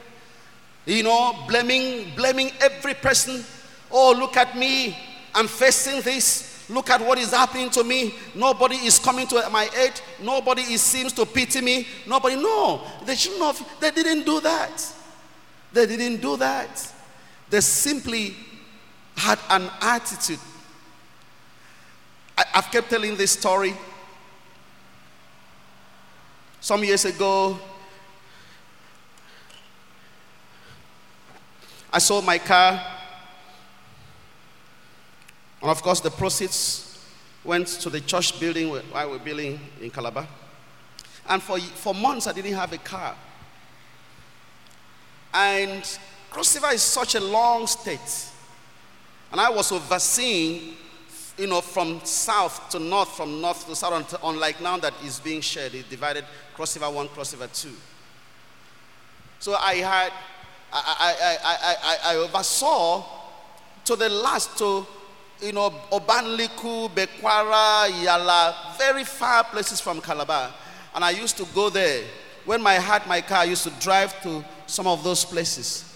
You 0.86 1.02
know, 1.02 1.44
blaming 1.48 2.14
blaming 2.14 2.50
every 2.60 2.94
person. 2.94 3.44
Oh, 3.90 4.12
look 4.12 4.36
at 4.36 4.56
me. 4.56 4.96
I'm 5.34 5.48
facing 5.48 6.00
this. 6.02 6.49
Look 6.70 6.88
at 6.88 7.00
what 7.00 7.18
is 7.18 7.32
happening 7.32 7.68
to 7.70 7.82
me. 7.82 8.14
Nobody 8.32 8.76
is 8.76 8.98
coming 9.00 9.26
to 9.26 9.48
my 9.50 9.68
aid. 9.76 10.00
Nobody 10.22 10.62
is, 10.62 10.80
seems 10.80 11.12
to 11.14 11.26
pity 11.26 11.60
me. 11.60 11.86
Nobody, 12.06 12.36
no. 12.36 12.82
They 13.04 13.16
should 13.16 13.38
not, 13.40 13.60
they 13.80 13.90
didn't 13.90 14.24
do 14.24 14.40
that. 14.40 14.94
They 15.72 15.86
didn't 15.86 16.20
do 16.20 16.36
that. 16.36 16.92
They 17.48 17.60
simply 17.60 18.36
had 19.16 19.40
an 19.50 19.68
attitude. 19.80 20.38
I, 22.38 22.44
I've 22.54 22.70
kept 22.70 22.88
telling 22.88 23.16
this 23.16 23.32
story. 23.32 23.74
Some 26.60 26.84
years 26.84 27.04
ago, 27.04 27.58
I 31.92 31.98
sold 31.98 32.24
my 32.24 32.38
car 32.38 32.99
and 35.60 35.70
of 35.70 35.82
course, 35.82 36.00
the 36.00 36.10
proceeds 36.10 36.98
went 37.44 37.66
to 37.66 37.90
the 37.90 38.00
church 38.00 38.38
building 38.40 38.70
we 38.70 38.80
were 39.04 39.18
building 39.18 39.60
in 39.80 39.90
Calabar. 39.90 40.26
And 41.28 41.42
for, 41.42 41.58
for 41.58 41.94
months, 41.94 42.26
I 42.26 42.32
didn't 42.32 42.54
have 42.54 42.72
a 42.72 42.78
car. 42.78 43.14
And 45.32 45.98
Cross 46.30 46.56
River 46.56 46.74
is 46.74 46.82
such 46.82 47.14
a 47.14 47.20
long 47.20 47.66
state. 47.66 48.28
And 49.30 49.40
I 49.40 49.50
was 49.50 49.70
overseeing, 49.70 50.74
you 51.38 51.46
know, 51.46 51.60
from 51.60 52.00
south 52.04 52.70
to 52.70 52.78
north, 52.78 53.10
from 53.10 53.40
north 53.40 53.66
to 53.68 53.76
south, 53.76 54.14
unlike 54.24 54.60
now 54.60 54.78
that 54.78 54.94
is 55.04 55.20
being 55.20 55.40
shared. 55.40 55.74
It 55.74 55.88
divided 55.88 56.24
Cross 56.54 56.76
River 56.76 56.90
1, 56.90 57.08
Cross 57.08 57.34
River 57.34 57.48
2. 57.52 57.70
So 59.38 59.54
I 59.54 59.74
had, 59.76 60.12
I, 60.72 60.96
I, 60.98 61.36
I, 61.44 61.76
I, 61.82 62.14
I 62.14 62.16
oversaw 62.16 63.04
to 63.84 63.96
the 63.96 64.08
last, 64.08 64.58
to 64.58 64.86
you 65.42 65.52
know, 65.52 65.70
Obanliku, 65.90 66.90
Bekwarra, 66.90 67.88
Yala, 67.88 68.76
very 68.76 69.04
far 69.04 69.44
places 69.44 69.80
from 69.80 70.00
Calabar. 70.00 70.52
And 70.94 71.04
I 71.04 71.10
used 71.10 71.36
to 71.38 71.46
go 71.54 71.70
there. 71.70 72.04
When 72.44 72.66
I 72.66 72.74
had 72.74 73.06
my 73.06 73.20
car, 73.20 73.38
I 73.38 73.44
used 73.44 73.64
to 73.64 73.70
drive 73.80 74.20
to 74.22 74.44
some 74.66 74.86
of 74.86 75.02
those 75.04 75.24
places. 75.24 75.86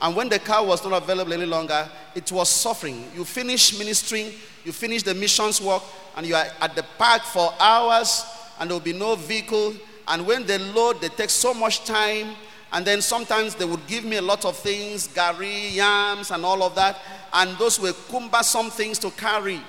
And 0.00 0.14
when 0.14 0.28
the 0.28 0.38
car 0.38 0.64
was 0.64 0.84
not 0.84 1.02
available 1.02 1.32
any 1.32 1.46
longer, 1.46 1.88
it 2.14 2.30
was 2.30 2.48
suffering. 2.48 3.04
You 3.14 3.24
finish 3.24 3.78
ministering, 3.78 4.32
you 4.64 4.72
finish 4.72 5.02
the 5.02 5.14
missions 5.14 5.60
work, 5.60 5.82
and 6.16 6.26
you 6.26 6.34
are 6.34 6.46
at 6.60 6.74
the 6.74 6.84
park 6.98 7.22
for 7.22 7.52
hours, 7.60 8.24
and 8.58 8.70
there 8.70 8.74
will 8.76 8.84
be 8.84 8.92
no 8.92 9.16
vehicle. 9.16 9.74
And 10.08 10.26
when 10.26 10.44
they 10.46 10.58
load, 10.58 11.00
they 11.00 11.08
take 11.08 11.30
so 11.30 11.54
much 11.54 11.84
time. 11.84 12.34
And 12.72 12.84
then 12.84 13.00
sometimes 13.02 13.54
they 13.54 13.64
would 13.64 13.86
give 13.86 14.04
me 14.04 14.16
a 14.16 14.22
lot 14.22 14.44
of 14.44 14.56
things, 14.56 15.06
gari, 15.08 15.74
yams, 15.74 16.32
and 16.32 16.44
all 16.44 16.62
of 16.62 16.74
that 16.74 16.98
and 17.34 17.58
those 17.58 17.80
were 17.80 17.92
cumbersome 18.10 18.70
things 18.70 18.98
to 19.00 19.10
carry 19.10 19.60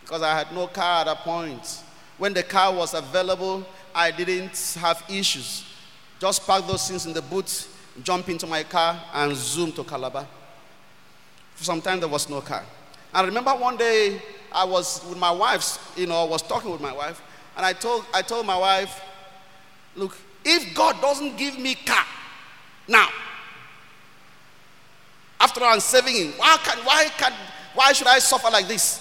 because 0.00 0.22
I 0.22 0.36
had 0.38 0.52
no 0.52 0.66
car 0.66 1.00
at 1.00 1.04
that 1.04 1.18
point. 1.18 1.82
When 2.18 2.32
the 2.32 2.42
car 2.42 2.72
was 2.74 2.94
available, 2.94 3.64
I 3.94 4.10
didn't 4.10 4.76
have 4.80 5.02
issues. 5.08 5.64
Just 6.18 6.46
pack 6.46 6.66
those 6.66 6.88
things 6.88 7.06
in 7.06 7.12
the 7.12 7.22
boot, 7.22 7.68
jump 8.02 8.28
into 8.28 8.46
my 8.46 8.62
car, 8.62 9.00
and 9.12 9.34
zoom 9.34 9.72
to 9.72 9.84
Calabar. 9.84 10.26
For 11.54 11.64
some 11.64 11.80
time, 11.80 12.00
there 12.00 12.08
was 12.08 12.28
no 12.28 12.40
car. 12.40 12.64
I 13.12 13.22
remember 13.22 13.50
one 13.52 13.76
day 13.76 14.20
I 14.52 14.64
was 14.64 15.04
with 15.08 15.18
my 15.18 15.30
wife, 15.30 15.92
you 15.96 16.06
know, 16.06 16.16
I 16.16 16.24
was 16.24 16.42
talking 16.42 16.70
with 16.70 16.80
my 16.80 16.92
wife, 16.92 17.22
and 17.56 17.64
I 17.64 17.72
told, 17.72 18.04
I 18.12 18.22
told 18.22 18.46
my 18.46 18.58
wife, 18.58 19.00
look, 19.94 20.16
if 20.44 20.74
God 20.74 21.00
doesn't 21.00 21.36
give 21.36 21.58
me 21.58 21.74
car 21.74 22.04
now, 22.88 23.08
after 25.40 25.62
all, 25.62 25.72
I'm 25.74 25.80
saving 25.80 26.14
him. 26.14 26.32
Why 26.36 26.56
can 26.62 26.78
why 26.84 27.08
can 27.16 27.32
why 27.74 27.92
should 27.92 28.06
I 28.06 28.18
suffer 28.18 28.50
like 28.50 28.68
this? 28.68 29.00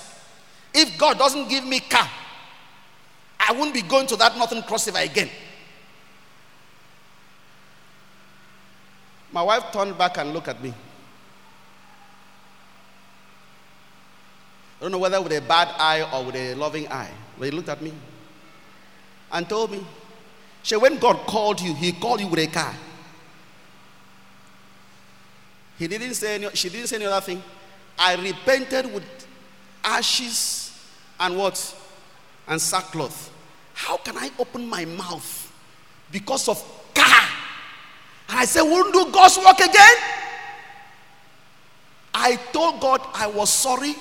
If 0.73 0.97
God 0.97 1.17
doesn't 1.17 1.47
give 1.49 1.65
me 1.65 1.79
car, 1.79 2.09
I 3.39 3.51
won't 3.53 3.73
be 3.73 3.81
going 3.81 4.07
to 4.07 4.15
that 4.17 4.37
northern 4.37 4.63
cross 4.63 4.89
crossover 4.89 5.03
again. 5.05 5.29
My 9.31 9.41
wife 9.41 9.71
turned 9.71 9.97
back 9.97 10.17
and 10.17 10.31
looked 10.31 10.47
at 10.47 10.61
me. 10.61 10.73
I 14.79 14.83
don't 14.83 14.91
know 14.91 14.99
whether 14.99 15.21
with 15.21 15.31
a 15.31 15.41
bad 15.41 15.69
eye 15.79 16.07
or 16.13 16.25
with 16.25 16.35
a 16.35 16.53
loving 16.55 16.87
eye. 16.87 17.09
But 17.37 17.45
he 17.45 17.51
looked 17.51 17.69
at 17.69 17.81
me 17.81 17.93
and 19.31 19.47
told 19.49 19.71
me, 19.71 19.85
She, 20.61 20.75
when 20.75 20.97
God 20.97 21.17
called 21.25 21.61
you, 21.61 21.73
He 21.73 21.93
called 21.93 22.19
you 22.21 22.27
with 22.27 22.39
a 22.39 22.47
car. 22.47 22.75
He 25.83 25.89
didn't 25.89 26.13
say 26.13 26.35
any, 26.35 26.49
she 26.53 26.69
didn't 26.69 26.87
say 26.87 26.95
any 26.95 27.07
other 27.07 27.19
thing. 27.19 27.43
I 27.99 28.15
repented 28.15 28.93
with 28.93 29.03
ashes 29.83 30.71
and 31.19 31.37
what? 31.37 31.75
And 32.47 32.61
sackcloth. 32.61 33.29
How 33.73 33.97
can 33.97 34.17
I 34.17 34.31
open 34.39 34.65
my 34.65 34.85
mouth 34.85 35.51
because 36.09 36.47
of 36.47 36.63
car? 36.93 37.27
And 38.29 38.39
I 38.39 38.45
said, 38.45 38.61
won't 38.61 38.93
do 38.93 39.11
God's 39.11 39.37
work 39.39 39.59
again? 39.59 39.95
I 42.13 42.37
told 42.53 42.79
God 42.79 43.01
I 43.13 43.27
was 43.27 43.49
sorry. 43.49 43.95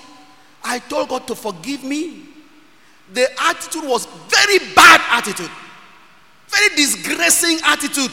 I 0.63 0.79
told 0.79 1.09
God 1.09 1.27
to 1.27 1.35
forgive 1.35 1.83
me. 1.83 2.27
The 3.13 3.27
attitude 3.43 3.83
was 3.83 4.07
very 4.29 4.59
bad 4.77 5.01
attitude. 5.11 5.51
Very 6.47 6.77
disgracing 6.77 7.59
attitude. 7.65 8.13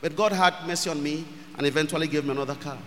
But 0.00 0.16
God 0.16 0.32
had 0.32 0.54
mercy 0.66 0.90
on 0.90 1.02
me 1.02 1.24
and 1.56 1.66
eventually 1.66 2.06
gave 2.06 2.24
me 2.24 2.30
another 2.30 2.54
car. 2.54 2.78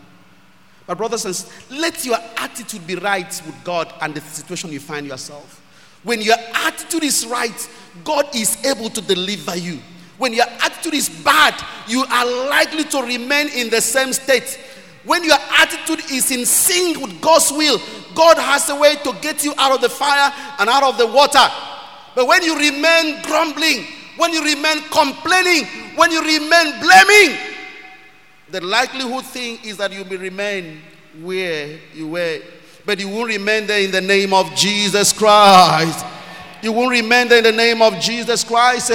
But, 0.88 0.98
brothers 0.98 1.26
and 1.26 1.36
sisters, 1.36 1.70
let 1.72 2.04
your 2.06 2.18
attitude 2.38 2.86
be 2.88 2.96
right 2.96 3.42
with 3.46 3.64
God 3.64 3.94
and 4.02 4.14
the 4.14 4.22
situation 4.22 4.72
you 4.72 4.80
find 4.80 5.06
yourself. 5.06 5.62
When 6.04 6.22
your 6.22 6.38
attitude 6.54 7.04
is 7.04 7.26
right, 7.28 7.70
God 8.04 8.36
is 8.36 8.66
able 8.66 8.90
to 8.90 9.02
deliver 9.02 9.56
you. 9.56 9.80
When 10.18 10.34
your 10.34 10.46
attitude 10.62 10.96
is 10.96 11.10
bad, 11.10 11.56
you 11.88 12.04
are 12.04 12.26
likely 12.50 12.84
to 12.86 13.02
remain 13.02 13.50
in 13.50 13.70
the 13.70 13.82
same 13.82 14.14
state. 14.14 14.60
When 15.04 15.24
your 15.24 15.38
attitude 15.58 16.12
is 16.12 16.32
in 16.32 16.46
sync 16.46 17.02
with 17.02 17.22
God's 17.22 17.52
will, 17.52 17.80
God 18.14 18.38
has 18.38 18.70
a 18.70 18.76
way 18.76 18.96
to 19.04 19.16
get 19.22 19.44
you 19.44 19.54
out 19.58 19.74
of 19.74 19.82
the 19.82 19.90
fire 19.90 20.32
and 20.60 20.70
out 20.70 20.84
of 20.84 20.98
the 20.98 21.08
water. 21.08 21.40
But 22.16 22.28
when 22.28 22.44
you 22.44 22.58
remain 22.58 23.22
grumbling, 23.24 23.86
when 24.22 24.34
you 24.34 24.44
remain 24.44 24.84
complaining, 24.92 25.66
when 25.96 26.12
you 26.12 26.22
remain 26.22 26.80
blaming, 26.80 27.40
the 28.52 28.62
likelihood 28.62 29.26
thing 29.26 29.58
is 29.64 29.78
that 29.78 29.92
you 29.92 30.04
will 30.04 30.20
remain 30.20 30.80
where 31.24 31.80
you 31.96 32.08
were. 32.08 32.40
But 32.86 33.00
you 33.00 33.10
won't 33.10 33.30
remain 33.30 33.66
there 33.66 33.82
in 33.82 33.90
the 33.90 34.00
name 34.00 34.32
of 34.32 34.54
Jesus 34.54 35.12
Christ. 35.12 36.06
You 36.62 36.72
won't 36.72 36.92
remain 36.92 37.30
there 37.30 37.40
in 37.40 37.46
the 37.46 37.52
name 37.52 37.82
of 37.82 38.00
Jesus 38.00 38.44
Christ. 38.44 38.92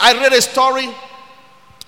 I 0.00 0.12
read 0.12 0.32
a 0.34 0.40
story. 0.40 0.86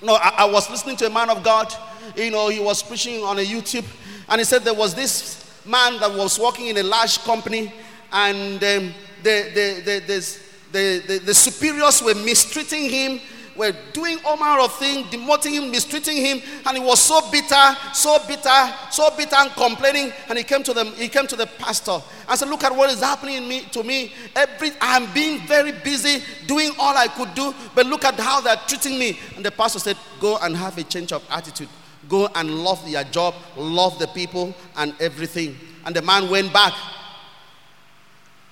No, 0.02 0.16
I, 0.16 0.34
I 0.38 0.44
was 0.46 0.68
listening 0.68 0.96
to 0.96 1.06
a 1.06 1.10
man 1.10 1.30
of 1.30 1.44
God. 1.44 1.72
You 2.16 2.32
know, 2.32 2.48
he 2.48 2.58
was 2.58 2.82
preaching 2.82 3.22
on 3.22 3.38
a 3.38 3.44
YouTube, 3.44 3.86
and 4.28 4.40
he 4.40 4.44
said 4.44 4.62
there 4.64 4.74
was 4.74 4.92
this 4.92 5.62
man 5.64 6.00
that 6.00 6.12
was 6.12 6.36
working 6.36 6.66
in 6.66 6.78
a 6.78 6.82
large 6.82 7.20
company, 7.20 7.72
and 8.10 8.54
um, 8.56 8.92
the, 9.22 9.52
the, 9.54 9.82
the, 9.84 10.02
the, 10.04 10.38
the, 10.72 11.02
the, 11.06 11.18
the 11.18 11.34
superiors 11.34 12.02
were 12.02 12.14
mistreating 12.14 12.88
him 12.88 13.20
were 13.56 13.72
doing 13.92 14.18
all 14.24 14.36
manner 14.36 14.62
of 14.62 14.74
things, 14.78 15.06
demoting 15.08 15.52
him, 15.52 15.70
mistreating 15.70 16.16
him, 16.16 16.40
and 16.66 16.76
he 16.76 16.82
was 16.82 17.00
so 17.00 17.30
bitter, 17.30 17.76
so 17.92 18.18
bitter, 18.26 18.74
so 18.90 19.10
bitter 19.16 19.36
and 19.36 19.50
complaining. 19.52 20.12
And 20.28 20.38
he 20.38 20.44
came 20.44 20.62
to 20.62 20.72
them, 20.72 20.88
he 20.94 21.08
came 21.08 21.26
to 21.26 21.36
the 21.36 21.46
pastor 21.46 21.98
and 22.28 22.38
said, 22.38 22.48
Look 22.48 22.64
at 22.64 22.74
what 22.74 22.90
is 22.90 23.00
happening 23.00 23.46
me, 23.48 23.62
to 23.72 23.82
me. 23.82 24.12
Every 24.34 24.70
I'm 24.80 25.12
being 25.12 25.40
very 25.46 25.72
busy 25.72 26.22
doing 26.46 26.70
all 26.78 26.96
I 26.96 27.08
could 27.08 27.34
do, 27.34 27.54
but 27.74 27.86
look 27.86 28.04
at 28.04 28.18
how 28.18 28.40
they're 28.40 28.56
treating 28.66 28.98
me. 28.98 29.18
And 29.36 29.44
the 29.44 29.50
pastor 29.50 29.78
said, 29.78 29.96
Go 30.20 30.38
and 30.38 30.56
have 30.56 30.78
a 30.78 30.84
change 30.84 31.12
of 31.12 31.24
attitude. 31.30 31.68
Go 32.08 32.28
and 32.34 32.64
love 32.64 32.86
your 32.88 33.04
job, 33.04 33.34
love 33.56 33.98
the 33.98 34.08
people 34.08 34.54
and 34.76 34.94
everything. 35.00 35.56
And 35.84 35.94
the 35.94 36.02
man 36.02 36.30
went 36.30 36.52
back. 36.52 36.72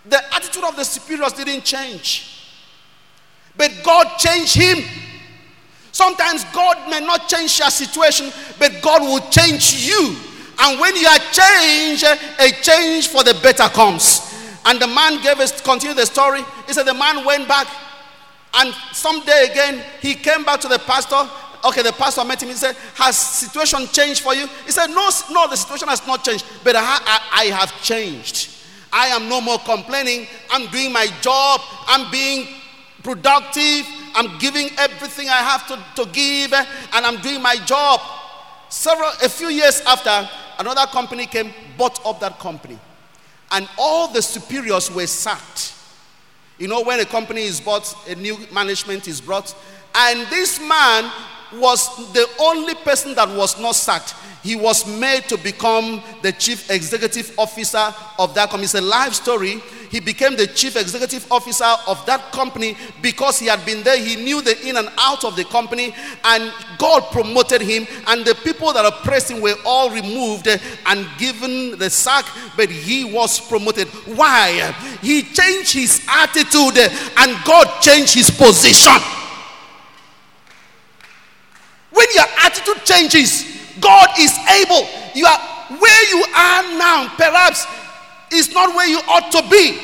The 0.07 0.35
attitude 0.35 0.65
of 0.65 0.77
the 0.77 0.85
superiors 0.85 1.33
didn't 1.33 1.65
change. 1.65 2.41
But 3.57 3.73
God 3.85 4.17
changed 4.19 4.57
him. 4.57 4.79
Sometimes 5.93 6.45
God 6.47 6.89
may 6.89 7.01
not 7.01 7.29
change 7.29 7.59
your 7.59 7.71
situation, 7.71 8.33
but 8.59 8.81
God 8.81 9.03
will 9.03 9.21
change 9.31 9.87
you. 9.87 10.17
And 10.61 10.81
when 10.81 10.95
you 10.97 11.07
are 11.07 11.19
changed, 11.19 12.05
a 12.05 12.51
change 12.63 13.09
for 13.09 13.25
the 13.25 13.35
better 13.43 13.69
comes. 13.69 14.21
And 14.65 14.81
the 14.81 14.87
man 14.87 15.23
gave 15.23 15.41
us, 15.41 15.61
continue 15.61 15.95
the 15.95 16.07
story. 16.07 16.43
He 16.67 16.73
said, 16.73 16.85
The 16.85 16.95
man 16.95 17.25
went 17.25 17.49
back, 17.49 17.67
and 18.55 18.75
someday 18.93 19.49
again, 19.51 19.83
he 20.01 20.15
came 20.15 20.45
back 20.45 20.61
to 20.61 20.69
the 20.69 20.79
pastor. 20.79 21.29
Okay, 21.65 21.83
the 21.83 21.93
pastor 21.93 22.25
met 22.25 22.43
him. 22.43 22.49
He 22.51 22.55
said, 22.55 22.77
Has 22.95 23.17
situation 23.17 23.87
changed 23.89 24.21
for 24.23 24.35
you? 24.35 24.47
He 24.65 24.71
said, 24.71 24.89
No, 24.89 25.11
no, 25.31 25.49
the 25.49 25.57
situation 25.57 25.89
has 25.89 26.07
not 26.07 26.25
changed, 26.25 26.45
but 26.63 26.77
I, 26.77 26.83
I, 26.83 27.21
I 27.33 27.45
have 27.47 27.83
changed. 27.83 28.50
I 28.93 29.07
am 29.09 29.29
no 29.29 29.41
more 29.41 29.59
complaining. 29.59 30.27
I'm 30.51 30.71
doing 30.71 30.93
my 30.93 31.07
job. 31.21 31.61
I'm 31.87 32.11
being 32.11 32.49
productive. 33.03 33.87
I'm 34.15 34.39
giving 34.39 34.71
everything 34.79 35.29
I 35.29 35.39
have 35.39 35.67
to, 35.69 36.03
to 36.03 36.11
give, 36.11 36.53
and 36.53 37.07
I'm 37.07 37.21
doing 37.21 37.41
my 37.41 37.57
job. 37.65 38.01
Several, 38.69 39.09
a 39.23 39.29
few 39.29 39.49
years 39.49 39.81
after, 39.87 40.29
another 40.59 40.87
company 40.91 41.27
came, 41.27 41.53
bought 41.77 42.05
up 42.05 42.21
that 42.21 42.39
company, 42.39 42.79
and 43.53 43.69
all 43.79 44.09
the 44.13 44.23
superiors 44.23 44.91
were 44.91 45.07
sacked. 45.07 45.75
You 46.59 46.69
know, 46.69 46.83
when 46.83 47.01
a 47.01 47.05
company 47.05 47.43
is 47.43 47.61
bought, 47.61 47.95
a 48.09 48.15
new 48.15 48.37
management 48.53 49.09
is 49.09 49.21
brought, 49.21 49.55
and 49.95 50.27
this 50.29 50.61
man 50.61 51.11
was 51.55 52.13
the 52.13 52.29
only 52.41 52.75
person 52.75 53.15
that 53.15 53.29
was 53.29 53.61
not 53.61 53.77
sacked. 53.77 54.15
He 54.43 54.57
was 54.57 54.87
made 54.87 55.25
to 55.29 55.37
become 55.37 56.03
the 56.23 56.33
chief 56.33 56.71
executive 56.71 57.39
officer 57.39 57.95
of 58.19 58.35
that 58.35 58.51
company. 58.51 58.65
It's 58.65 58.75
a 58.75 58.81
life 58.81 59.15
story 59.15 59.61
he 59.91 59.99
became 59.99 60.37
the 60.37 60.47
chief 60.47 60.77
executive 60.77 61.31
officer 61.33 61.75
of 61.89 62.07
that 62.07 62.31
company 62.31 62.77
because 63.03 63.41
he 63.41 63.47
had 63.47 63.67
been 63.67 63.83
there. 63.83 63.99
He 63.99 64.15
knew 64.15 64.41
the 64.41 64.57
in 64.67 64.77
and 64.77 64.89
out 64.97 65.25
of 65.25 65.35
the 65.35 65.45
company, 65.45 65.93
and 66.25 66.53
God 66.79 67.11
promoted 67.11 67.61
him. 67.61 67.89
And 68.07 68.25
the 68.25 68.37
people 68.37 68.73
that 68.73 68.85
oppressed 68.87 69.33
him 69.33 69.41
were 69.41 69.57
all 69.67 69.91
removed 69.91 70.47
and 70.47 71.07
given 71.19 71.77
the 71.77 71.91
sack, 71.91 72.25
but 72.57 72.71
he 72.71 73.05
was 73.05 73.41
promoted. 73.41 73.89
Why? 74.15 74.73
He 75.03 75.23
changed 75.23 75.73
his 75.73 76.07
attitude, 76.09 76.79
and 77.19 77.45
God 77.45 77.81
changed 77.81 78.15
his 78.15 78.31
position. 78.31 78.93
When 81.91 82.07
your 82.15 82.27
attitude 82.45 82.85
changes, 82.85 83.50
God 83.81 84.09
is 84.19 84.37
able. 84.63 84.89
You 85.15 85.27
are 85.27 85.39
where 85.79 86.03
you 86.11 86.25
are 86.35 86.63
now, 86.79 87.13
perhaps 87.17 87.67
is 88.33 88.53
not 88.53 88.75
where 88.75 88.89
you 88.89 88.99
ought 89.09 89.31
to 89.33 89.43
be. 89.51 89.79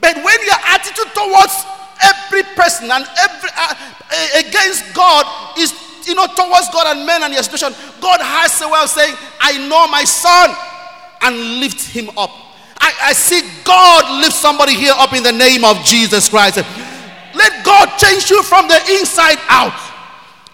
But 0.00 0.16
when 0.16 0.38
your 0.44 0.60
attitude 0.68 1.12
towards 1.14 1.64
every 2.02 2.42
person 2.54 2.90
and 2.90 3.06
every 3.18 3.50
uh, 3.56 3.74
against 4.36 4.92
God 4.94 5.24
is 5.58 5.72
you 6.06 6.14
know 6.14 6.26
towards 6.26 6.68
God 6.68 6.96
and 6.96 7.06
men 7.06 7.22
and 7.22 7.32
your 7.32 7.42
situation, 7.42 7.72
God 8.00 8.20
has 8.20 8.60
a 8.60 8.68
way 8.68 8.80
of 8.82 8.90
saying, 8.90 9.14
"I 9.40 9.56
know 9.68 9.88
my 9.88 10.04
son," 10.04 10.54
and 11.22 11.60
lift 11.60 11.88
him 11.88 12.10
up. 12.18 12.30
I, 12.78 12.92
I 13.04 13.12
see 13.14 13.40
God 13.64 14.20
lift 14.20 14.34
somebody 14.34 14.74
here 14.74 14.92
up 14.96 15.14
in 15.14 15.22
the 15.22 15.32
name 15.32 15.64
of 15.64 15.82
Jesus 15.84 16.28
Christ. 16.28 16.58
Let 17.34 17.64
God 17.64 17.96
change 17.96 18.30
you 18.30 18.42
from 18.42 18.68
the 18.68 18.76
inside 19.00 19.38
out. 19.48 19.72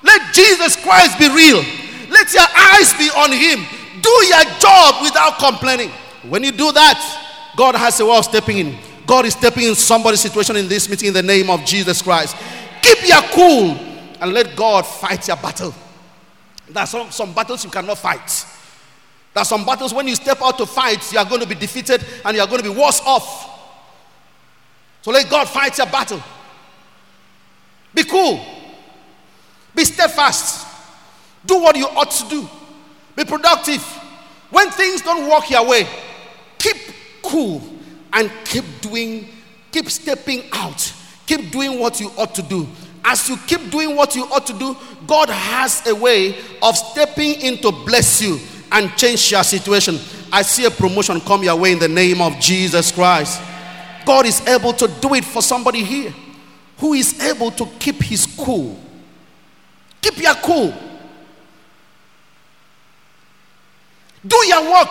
Let 0.03 0.33
Jesus 0.33 0.77
Christ 0.77 1.19
be 1.19 1.29
real. 1.29 1.63
Let 2.11 2.33
your 2.35 2.47
eyes 2.57 2.93
be 2.95 3.09
on 3.11 3.33
Him. 3.33 3.65
Do 4.03 4.11
your 4.27 4.45
job 4.59 5.03
without 5.03 5.39
complaining. 5.39 5.91
When 6.29 6.43
you 6.43 6.53
do 6.53 6.73
that, 6.73 7.53
God 7.57 7.75
has 7.77 8.01
a 8.01 8.07
way 8.07 8.17
of 8.17 8.25
stepping 8.25 8.59
in. 8.59 8.79
God 9.07 9.27
is 9.27 9.35
stepping 9.35 9.65
in 9.65 9.75
somebody's 9.75 10.21
situation 10.21 10.57
in 10.57 10.69
this 10.69 10.89
meeting 10.89 11.09
in 11.09 11.15
the 11.15 11.23
name 11.23 11.51
of 11.51 11.65
Jesus 11.65 12.03
Christ. 12.03 12.37
Keep 12.83 13.09
your 13.09 13.23
cool 13.33 13.71
and 14.21 14.33
let 14.33 14.55
God 14.55 14.83
fight 14.87 15.27
your 15.27 15.37
battle. 15.37 15.75
There 16.69 16.83
are 16.83 16.87
some, 16.87 17.11
some 17.11 17.33
battles 17.33 17.65
you 17.65 17.71
cannot 17.71 17.99
fight. 17.99 18.47
There 19.35 19.43
are 19.43 19.45
some 19.47 19.65
battles 19.65 19.95
when 19.95 20.07
you 20.09 20.15
step 20.15 20.41
out 20.43 20.59
to 20.59 20.67
fight, 20.67 21.13
you 21.13 21.19
are 21.19 21.25
going 21.25 21.41
to 21.41 21.47
be 21.47 21.55
defeated 21.55 22.05
and 22.25 22.37
you 22.37 22.43
are 22.43 22.47
going 22.47 22.63
to 22.63 22.73
be 22.73 22.77
worse 22.77 23.01
off. 23.05 23.49
So 25.03 25.11
let 25.11 25.29
God 25.31 25.49
fight 25.49 25.77
your 25.79 25.87
battle. 25.87 26.23
Be 27.95 28.05
cool. 28.05 28.45
Be 29.75 29.85
steadfast. 29.85 30.67
Do 31.47 31.61
what 31.61 31.77
you 31.77 31.87
ought 31.87 32.11
to 32.11 32.29
do. 32.29 32.49
Be 33.17 33.25
productive. 33.25 33.83
When 34.51 34.71
things 34.71 35.03
don't 35.03 35.29
work 35.31 35.51
your 35.51 35.67
way, 35.67 35.87
keep 36.59 36.77
cool 37.23 37.63
and 38.13 38.31
keep 38.45 38.65
doing, 38.81 39.29
keep 39.71 39.89
stepping 39.91 40.45
out, 40.53 40.93
keep 41.27 41.51
doing 41.51 41.79
what 41.79 42.01
you 42.01 42.11
ought 42.17 42.35
to 42.35 42.43
do. 42.43 42.67
As 43.05 43.29
you 43.29 43.37
keep 43.47 43.71
doing 43.71 43.97
what 43.97 44.15
you 44.15 44.25
ought 44.25 44.47
to 44.47 44.59
do, 44.59 44.77
God 45.07 45.31
has 45.31 45.87
a 45.87 45.95
way 45.95 46.37
of 46.63 46.77
stepping 46.77 47.41
in 47.41 47.59
to 47.59 47.73
bless 47.73 48.21
you 48.21 48.39
and 48.73 48.95
change 48.97 49.31
your 49.31 49.43
situation. 49.43 49.99
I 50.33 50.43
see 50.43 50.65
a 50.65 50.71
promotion 50.71 51.21
come 51.21 51.43
your 51.43 51.57
way 51.57 51.73
in 51.73 51.79
the 51.79 51.89
name 51.89 52.21
of 52.21 52.39
Jesus 52.39 52.93
Christ. 52.93 53.41
God 54.05 54.27
is 54.27 54.47
able 54.47 54.73
to 54.75 54.89
do 55.01 55.15
it 55.15 55.25
for 55.25 55.43
somebody 55.43 55.83
here 55.83 56.15
who 56.79 56.95
is 56.95 57.21
able 57.21 57.51
to 57.53 57.67
keep 57.79 58.03
his 58.03 58.27
cool. 58.39 58.79
Keep 60.01 60.19
your 60.19 60.35
cool. 60.37 60.75
Do 64.27 64.37
your 64.47 64.71
work. 64.71 64.89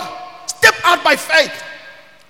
Step 0.48 0.76
out 0.84 1.04
by 1.04 1.15
faith. 1.15 1.63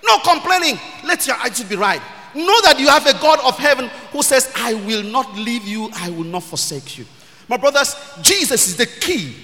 No 0.04 0.18
complaining. 0.20 0.80
Let 1.06 1.26
your 1.28 1.36
attitude 1.38 1.70
be 1.70 1.76
right. 1.76 2.02
Know 2.36 2.62
that 2.62 2.80
you 2.80 2.88
have 2.88 3.06
a 3.08 3.14
God 3.14 3.40
of 3.44 3.58
heaven 3.58 3.90
who 4.12 4.22
says, 4.22 4.52
I 4.56 4.74
will 4.74 5.04
not 5.04 5.36
leave 5.36 5.66
you, 5.66 5.90
I 5.96 6.10
will 6.10 6.26
not 6.26 6.44
forsake 6.44 6.98
you. 6.98 7.06
My 7.48 7.58
brothers, 7.58 7.96
Jesus 8.22 8.68
is 8.68 8.78
the 8.78 8.86
key 8.86 9.36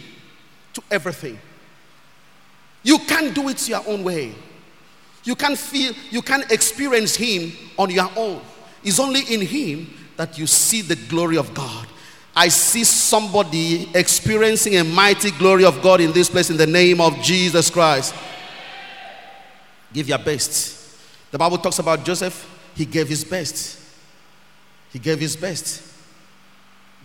to 0.73 0.83
everything. 0.91 1.39
You 2.83 2.99
can't 2.99 3.33
do 3.33 3.49
it 3.49 3.67
your 3.67 3.81
own 3.87 4.03
way. 4.03 4.35
You 5.23 5.35
can't 5.35 5.57
feel, 5.57 5.93
you 6.11 6.21
can't 6.21 6.51
experience 6.51 7.15
Him 7.15 7.51
on 7.79 7.89
your 7.89 8.09
own. 8.15 8.41
It's 8.83 8.99
only 8.99 9.21
in 9.21 9.41
Him 9.41 9.91
that 10.17 10.37
you 10.37 10.45
see 10.45 10.81
the 10.81 10.95
glory 10.95 11.37
of 11.37 11.53
God. 11.55 11.87
I 12.35 12.49
see 12.49 12.83
somebody 12.83 13.89
experiencing 13.95 14.75
a 14.75 14.83
mighty 14.83 15.31
glory 15.31 15.63
of 15.63 15.81
God 15.81 16.01
in 16.01 16.11
this 16.11 16.29
place 16.29 16.49
in 16.49 16.57
the 16.57 16.67
name 16.67 16.99
of 16.99 17.21
Jesus 17.21 17.69
Christ. 17.69 18.13
Give 19.93 20.09
your 20.09 20.17
best. 20.17 20.75
The 21.31 21.37
Bible 21.37 21.57
talks 21.57 21.79
about 21.79 22.03
Joseph, 22.03 22.51
he 22.75 22.85
gave 22.85 23.07
his 23.07 23.23
best. 23.23 23.79
He 24.91 24.99
gave 24.99 25.19
his 25.19 25.37
best. 25.37 25.81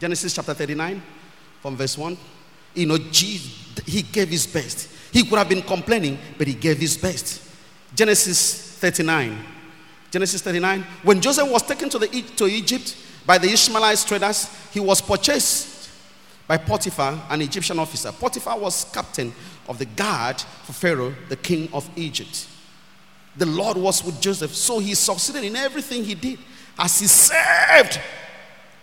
Genesis 0.01 0.35
chapter 0.35 0.55
39, 0.55 1.01
from 1.61 1.77
verse 1.77 1.97
1. 1.97 2.17
You 2.75 2.87
know, 2.87 2.99
Jesus, 2.99 3.85
he 3.87 4.03
gave 4.03 4.29
his 4.29 4.47
best. 4.47 4.89
He 5.13 5.23
could 5.25 5.39
have 5.39 5.49
been 5.49 5.63
complaining, 5.63 6.19
but 6.39 6.47
he 6.47 6.55
gave 6.55 6.79
his 6.79 6.97
best. 6.97 7.43
Genesis 7.95 8.79
39, 8.79 9.39
Genesis 10.11 10.43
39. 10.43 10.83
When 11.03 11.21
Joseph 11.21 11.49
was 11.51 11.63
taken 11.63 11.89
to, 11.91 11.99
the, 11.99 12.09
to 12.37 12.47
Egypt 12.47 12.97
by 13.31 13.39
the 13.39 13.47
Ishmaelite 13.47 14.05
traders, 14.09 14.51
he 14.73 14.81
was 14.81 15.01
purchased 15.01 15.89
by 16.49 16.57
Potiphar, 16.57 17.17
an 17.31 17.41
Egyptian 17.41 17.79
officer. 17.79 18.11
Potiphar 18.11 18.59
was 18.59 18.85
captain 18.93 19.33
of 19.69 19.79
the 19.79 19.85
guard 19.85 20.41
for 20.65 20.73
Pharaoh, 20.73 21.15
the 21.29 21.37
king 21.37 21.69
of 21.73 21.89
Egypt. 21.95 22.49
The 23.37 23.47
Lord 23.47 23.77
was 23.77 24.03
with 24.03 24.21
Joseph, 24.21 24.53
so 24.53 24.81
he 24.81 24.97
succeeded 24.97 25.45
in 25.45 25.55
everything 25.55 26.03
he 26.03 26.17
did 26.17 26.41
as 26.77 26.99
he 26.99 27.07
served. 27.07 28.01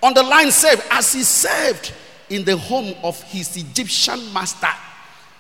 On 0.02 0.14
the 0.14 0.24
line, 0.24 0.50
served 0.50 0.82
as 0.92 1.12
he 1.12 1.24
served 1.24 1.92
in 2.30 2.46
the 2.46 2.56
home 2.56 2.96
of 3.04 3.22
his 3.24 3.58
Egyptian 3.58 4.32
master. 4.32 4.70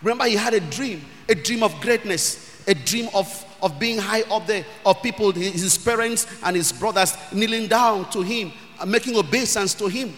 Remember, 0.01 0.25
he 0.25 0.35
had 0.35 0.53
a 0.53 0.59
dream, 0.59 1.01
a 1.29 1.33
dream 1.33 1.63
of 1.63 1.79
greatness, 1.79 2.61
a 2.67 2.75
dream 2.75 3.07
of, 3.13 3.45
of 3.63 3.79
being 3.79 3.99
high 3.99 4.23
up 4.23 4.45
there, 4.47 4.65
of 4.85 5.01
people, 5.01 5.31
his 5.31 5.77
parents 5.77 6.27
and 6.43 6.57
his 6.57 6.73
brothers 6.73 7.15
kneeling 7.31 7.67
down 7.67 8.09
to 8.09 8.21
him, 8.21 8.51
making 8.85 9.15
obeisance 9.15 9.73
to 9.75 9.87
him. 9.87 10.13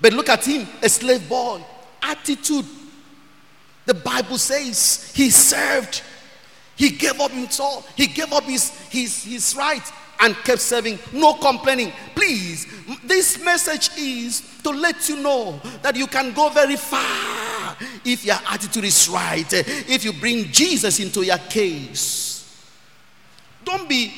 But 0.00 0.12
look 0.12 0.28
at 0.28 0.44
him, 0.44 0.66
a 0.82 0.88
slave 0.88 1.28
boy. 1.28 1.62
Attitude. 2.02 2.66
The 3.86 3.94
Bible 3.94 4.38
says 4.38 5.12
he 5.14 5.30
served. 5.30 6.02
He 6.76 6.90
gave 6.90 7.20
up 7.20 7.30
himself. 7.30 7.90
He 7.96 8.06
gave 8.06 8.32
up 8.32 8.44
his, 8.44 8.70
his, 8.88 9.24
his 9.24 9.54
right 9.56 9.82
and 10.20 10.36
kept 10.36 10.60
serving, 10.60 10.98
no 11.12 11.34
complaining. 11.34 11.92
Please, 12.14 12.66
this 13.04 13.42
message 13.44 13.90
is 13.98 14.60
to 14.62 14.70
let 14.70 15.08
you 15.08 15.16
know 15.16 15.60
that 15.82 15.96
you 15.96 16.06
can 16.06 16.32
go 16.32 16.48
very 16.48 16.76
far 16.76 17.76
if 18.04 18.24
your 18.24 18.36
attitude 18.48 18.84
is 18.84 19.08
right, 19.08 19.52
if 19.52 20.04
you 20.04 20.12
bring 20.12 20.44
Jesus 20.44 21.00
into 21.00 21.24
your 21.24 21.38
case. 21.38 22.32
Don't 23.64 23.88
be, 23.88 24.12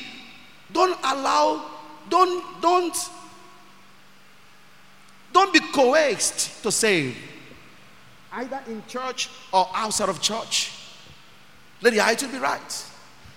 don't 0.71 0.97
allow, 1.03 1.65
don't, 2.09 2.61
don't, 2.61 2.95
don't 5.35 5.51
be 5.51 5.59
coerced 5.59 6.63
to 6.63 6.71
save, 6.71 7.17
either 8.31 8.61
in 8.69 8.81
church 8.87 9.29
or 9.51 9.67
outside 9.73 10.07
of 10.07 10.21
church. 10.21 10.71
Let 11.81 11.93
your 11.93 12.03
attitude 12.03 12.31
be 12.31 12.37
right. 12.37 12.85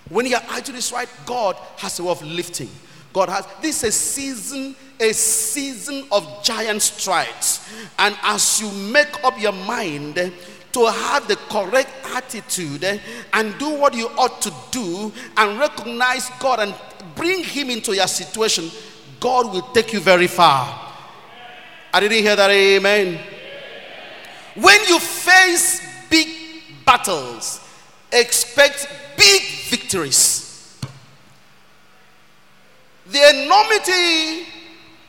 When 0.08 0.24
your 0.26 0.38
attitude 0.38 0.76
is 0.76 0.92
right, 0.92 1.08
God 1.26 1.56
has 1.78 1.98
a 1.98 2.04
way 2.04 2.12
of 2.12 2.22
lifting. 2.22 2.70
God 3.12 3.28
has 3.28 3.48
this 3.60 3.82
is 3.82 3.88
a 3.88 3.90
season, 3.90 4.76
a 5.00 5.12
season 5.12 6.06
of 6.12 6.44
giant 6.44 6.82
strides. 6.82 7.68
And 7.98 8.16
as 8.22 8.60
you 8.60 8.70
make 8.92 9.24
up 9.24 9.40
your 9.40 9.50
mind 9.50 10.14
to 10.14 10.86
have 10.86 11.26
the 11.26 11.34
correct 11.50 11.90
attitude 12.14 12.84
and 13.32 13.58
do 13.58 13.70
what 13.70 13.94
you 13.94 14.06
ought 14.16 14.40
to 14.42 14.54
do 14.70 15.12
and 15.36 15.58
recognize 15.58 16.30
God 16.38 16.60
and 16.60 16.74
bring 17.16 17.42
Him 17.42 17.70
into 17.70 17.92
your 17.92 18.06
situation, 18.06 18.70
God 19.18 19.52
will 19.52 19.62
take 19.72 19.92
you 19.92 19.98
very 19.98 20.28
far. 20.28 20.87
I 21.92 22.00
didn't 22.00 22.18
hear 22.18 22.36
that, 22.36 22.50
amen. 22.50 23.18
When 24.54 24.84
you 24.84 24.98
face 24.98 25.80
big 26.10 26.28
battles, 26.84 27.60
expect 28.12 28.88
big 29.16 29.42
victories. 29.68 30.78
The 33.06 33.44
enormity 33.44 34.46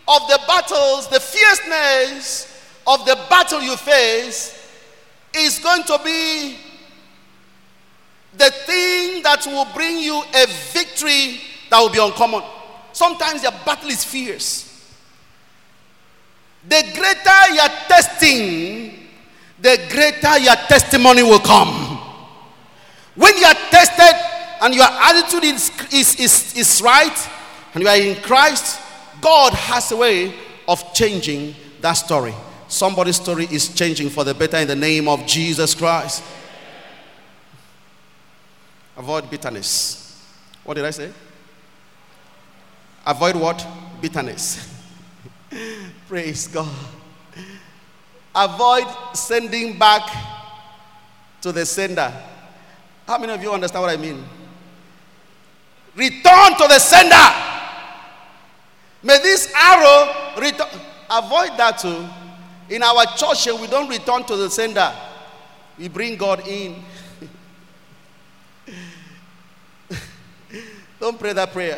of 0.08 0.28
the 0.28 0.40
battles, 0.48 1.08
the 1.10 1.20
fierceness 1.20 2.46
of 2.88 3.06
the 3.06 3.16
battle 3.30 3.62
you 3.62 3.76
face 3.76 4.56
is 5.36 5.60
going 5.60 5.84
to 5.84 6.00
be 6.04 6.58
the 8.34 8.50
thing 8.52 9.22
that 9.24 9.46
will 9.46 9.68
bring 9.74 10.00
you 10.00 10.22
a 10.34 10.46
victory 10.72 11.42
that 11.70 11.80
will 11.80 11.90
be 11.90 12.00
uncommon. 12.00 12.42
Sometimes 12.94 13.44
your 13.44 13.52
battle 13.66 13.90
is 13.90 14.04
fierce. 14.04 14.69
The 16.70 16.84
greater 16.94 17.56
your 17.56 17.68
testing, 17.88 19.08
the 19.60 19.88
greater 19.90 20.38
your 20.38 20.56
testimony 20.56 21.24
will 21.24 21.40
come. 21.40 21.98
When 23.16 23.36
you 23.38 23.46
are 23.46 23.56
tested 23.72 24.16
and 24.62 24.76
your 24.76 24.86
attitude 24.86 25.46
is, 25.46 25.72
is, 25.92 26.20
is, 26.20 26.56
is 26.56 26.82
right 26.84 27.30
and 27.74 27.82
you 27.82 27.90
are 27.90 27.98
in 27.98 28.22
Christ, 28.22 28.80
God 29.20 29.54
has 29.54 29.92
a 29.92 29.98
way 29.98 30.36
of 30.68 30.94
changing 30.94 31.56
that 31.82 31.94
story. 31.94 32.36
Somebody's 32.68 33.16
story 33.16 33.48
is 33.50 33.74
changing 33.74 34.12
for 34.12 34.24
the 34.24 34.36
better 34.36 34.58
in 34.58 34.68
the 34.68 34.76
name 34.76 35.08
of 35.08 35.26
Jesus 35.26 35.74
Christ. 35.74 36.24
Avoid 38.96 39.28
bitterness. 39.32 40.24
What 40.64 40.76
did 40.76 40.86
I 40.86 40.92
say? 40.92 41.12
Avoid 43.08 43.38
what? 43.38 43.66
Bitterness. 44.00 44.72
Praise 46.10 46.48
God. 46.48 46.68
Avoid 48.34 48.88
sending 49.14 49.78
back 49.78 50.10
to 51.40 51.52
the 51.52 51.64
sender. 51.68 52.12
How 53.06 53.20
many 53.20 53.32
of 53.32 53.44
you 53.44 53.52
understand 53.52 53.84
what 53.84 53.92
I 53.92 53.98
mean? 53.98 54.26
Return 55.96 56.56
to 56.58 56.68
the 56.68 56.80
sender. 56.80 57.16
May 59.04 59.20
this 59.20 59.54
arrow 59.56 60.42
return. 60.42 60.68
Avoid 61.12 61.56
that 61.60 61.78
too. 61.78 62.04
In 62.74 62.82
our 62.82 63.06
church, 63.16 63.46
we 63.46 63.68
don't 63.68 63.88
return 63.88 64.24
to 64.24 64.36
the 64.36 64.50
sender, 64.50 64.92
we 65.78 65.90
bring 65.90 66.18
God 66.18 66.48
in. 66.48 66.84
don't 71.00 71.20
pray 71.20 71.34
that 71.34 71.52
prayer. 71.52 71.78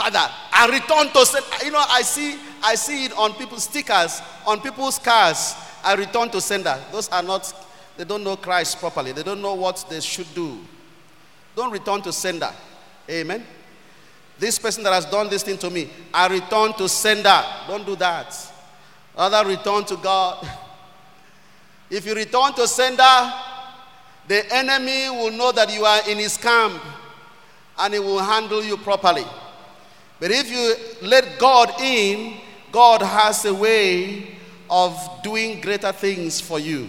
Father, 0.00 0.32
I 0.50 0.66
return 0.66 1.12
to 1.12 1.26
sender. 1.26 1.46
You 1.62 1.72
know, 1.72 1.84
I 1.86 2.00
see, 2.00 2.38
I 2.62 2.74
see 2.74 3.04
it 3.04 3.12
on 3.18 3.34
people's 3.34 3.64
stickers, 3.64 4.22
on 4.46 4.62
people's 4.62 4.98
cars. 4.98 5.54
I 5.84 5.92
return 5.94 6.30
to 6.30 6.40
sender. 6.40 6.78
Those 6.90 7.10
are 7.10 7.22
not, 7.22 7.52
they 7.98 8.04
don't 8.04 8.24
know 8.24 8.34
Christ 8.36 8.78
properly. 8.78 9.12
They 9.12 9.22
don't 9.22 9.42
know 9.42 9.52
what 9.52 9.84
they 9.90 10.00
should 10.00 10.34
do. 10.34 10.58
Don't 11.54 11.70
return 11.70 12.00
to 12.00 12.14
sender. 12.14 12.50
Amen. 13.10 13.44
This 14.38 14.58
person 14.58 14.82
that 14.84 14.94
has 14.94 15.04
done 15.04 15.28
this 15.28 15.42
thing 15.42 15.58
to 15.58 15.68
me, 15.68 15.90
I 16.14 16.28
return 16.28 16.72
to 16.78 16.88
sender. 16.88 17.44
Don't 17.68 17.84
do 17.84 17.94
that. 17.96 18.34
Rather, 19.18 19.46
return 19.46 19.84
to 19.84 19.96
God. 19.96 20.48
If 21.90 22.06
you 22.06 22.14
return 22.14 22.54
to 22.54 22.68
sender, 22.68 23.32
the 24.28 24.46
enemy 24.54 25.10
will 25.10 25.32
know 25.32 25.50
that 25.50 25.74
you 25.74 25.84
are 25.84 26.08
in 26.08 26.18
his 26.18 26.36
camp 26.36 26.80
and 27.80 27.92
he 27.92 27.98
will 27.98 28.20
handle 28.20 28.64
you 28.64 28.76
properly. 28.76 29.24
But 30.20 30.30
if 30.30 30.50
you 30.50 30.74
let 31.08 31.38
God 31.38 31.80
in, 31.80 32.34
God 32.70 33.00
has 33.00 33.44
a 33.46 33.54
way 33.54 34.36
of 34.68 35.22
doing 35.22 35.60
greater 35.60 35.90
things 35.92 36.40
for 36.40 36.60
you. 36.60 36.88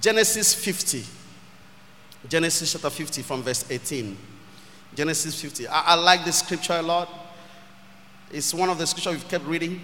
Genesis 0.00 0.54
50. 0.54 1.04
Genesis 2.28 2.72
chapter 2.72 2.90
50 2.90 3.22
from 3.22 3.42
verse 3.42 3.70
18. 3.70 4.16
Genesis 4.94 5.40
50. 5.40 5.68
I, 5.68 5.80
I 5.80 5.94
like 5.94 6.24
this 6.24 6.38
scripture 6.38 6.74
a 6.74 6.82
lot. 6.82 7.08
It's 8.32 8.54
one 8.54 8.70
of 8.70 8.78
the 8.78 8.86
scriptures 8.86 9.12
we've 9.12 9.28
kept 9.28 9.44
reading. 9.44 9.80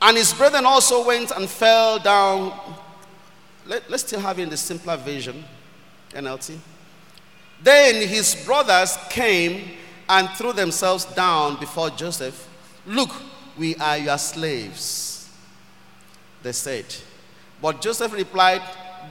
And 0.00 0.16
his 0.16 0.32
brethren 0.32 0.64
also 0.64 1.06
went 1.06 1.30
and 1.30 1.48
fell 1.48 1.98
down. 1.98 2.58
Let, 3.66 3.90
us 3.90 4.00
still 4.00 4.20
have 4.20 4.38
it 4.38 4.42
in 4.42 4.50
the 4.50 4.56
simpler 4.56 4.96
version, 4.96 5.44
NLT. 6.10 6.58
Then 7.62 8.06
his 8.08 8.34
brothers 8.44 8.98
came 9.10 9.70
and 10.08 10.28
threw 10.30 10.52
themselves 10.52 11.04
down 11.04 11.58
before 11.58 11.90
Joseph. 11.90 12.48
Look, 12.86 13.10
we 13.56 13.76
are 13.76 13.98
your 13.98 14.18
slaves, 14.18 15.30
they 16.42 16.52
said. 16.52 16.84
But 17.62 17.80
Joseph 17.80 18.12
replied, 18.12 18.62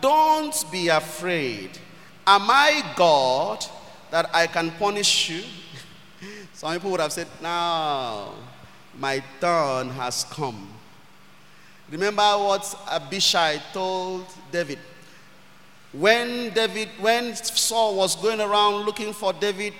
Don't 0.01 0.63
be 0.71 0.89
afraid. 0.89 1.71
Am 2.25 2.49
I 2.49 2.93
God 2.95 3.65
that 4.11 4.29
I 4.33 4.47
can 4.47 4.71
punish 4.71 5.29
you? 5.29 5.43
Some 6.53 6.73
people 6.73 6.91
would 6.91 6.99
have 6.99 7.11
said, 7.11 7.27
Now, 7.41 8.33
my 8.97 9.23
turn 9.41 9.89
has 9.89 10.23
come. 10.25 10.67
Remember 11.89 12.21
what 12.21 12.75
Abishai 12.91 13.61
told 13.73 14.25
David. 14.51 14.79
When 15.91 16.49
David, 16.53 16.89
when 16.99 17.35
Saul 17.35 17.95
was 17.95 18.15
going 18.15 18.41
around 18.41 18.85
looking 18.85 19.13
for 19.13 19.31
David 19.31 19.73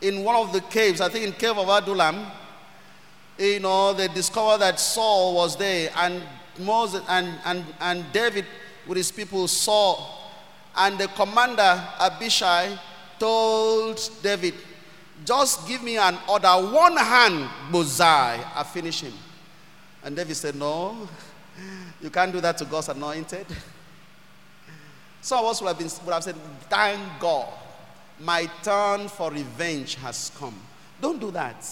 in 0.00 0.22
one 0.22 0.36
of 0.36 0.52
the 0.52 0.60
caves, 0.60 1.00
I 1.00 1.08
think 1.08 1.26
in 1.26 1.32
cave 1.32 1.56
of 1.56 1.68
Adullam, 1.68 2.26
you 3.38 3.60
know, 3.60 3.92
they 3.92 4.08
discovered 4.08 4.58
that 4.58 4.80
Saul 4.80 5.34
was 5.34 5.56
there 5.56 5.90
and 5.96 6.22
Moses 6.58 7.02
and, 7.08 7.38
and, 7.44 7.64
and 7.80 8.04
David 8.12 8.46
with 8.86 8.96
his 8.96 9.10
people 9.10 9.46
saw. 9.48 10.14
And 10.76 10.98
the 10.98 11.08
commander, 11.08 11.82
Abishai, 12.00 12.78
told 13.18 14.10
David, 14.22 14.54
just 15.24 15.66
give 15.66 15.82
me 15.82 15.96
an 15.96 16.18
order, 16.28 16.48
one 16.48 16.96
hand, 16.96 17.48
Bozai, 17.70 18.44
I 18.54 18.62
finish 18.62 19.00
him. 19.00 19.14
And 20.04 20.14
David 20.14 20.36
said, 20.36 20.54
No, 20.54 21.08
you 22.02 22.10
can't 22.10 22.30
do 22.30 22.40
that 22.42 22.58
to 22.58 22.64
God's 22.66 22.90
anointed. 22.90 23.46
Some 25.22 25.44
of 25.44 25.46
us 25.46 25.60
would 25.62 25.68
have, 25.68 25.78
been, 25.78 25.90
would 26.04 26.12
have 26.12 26.22
said, 26.22 26.36
Thank 26.68 27.00
God 27.18 27.48
My 28.20 28.48
turn 28.62 29.08
for 29.08 29.30
revenge 29.30 29.96
has 29.96 30.32
come. 30.38 30.54
Don't 31.00 31.20
do 31.20 31.30
that. 31.32 31.66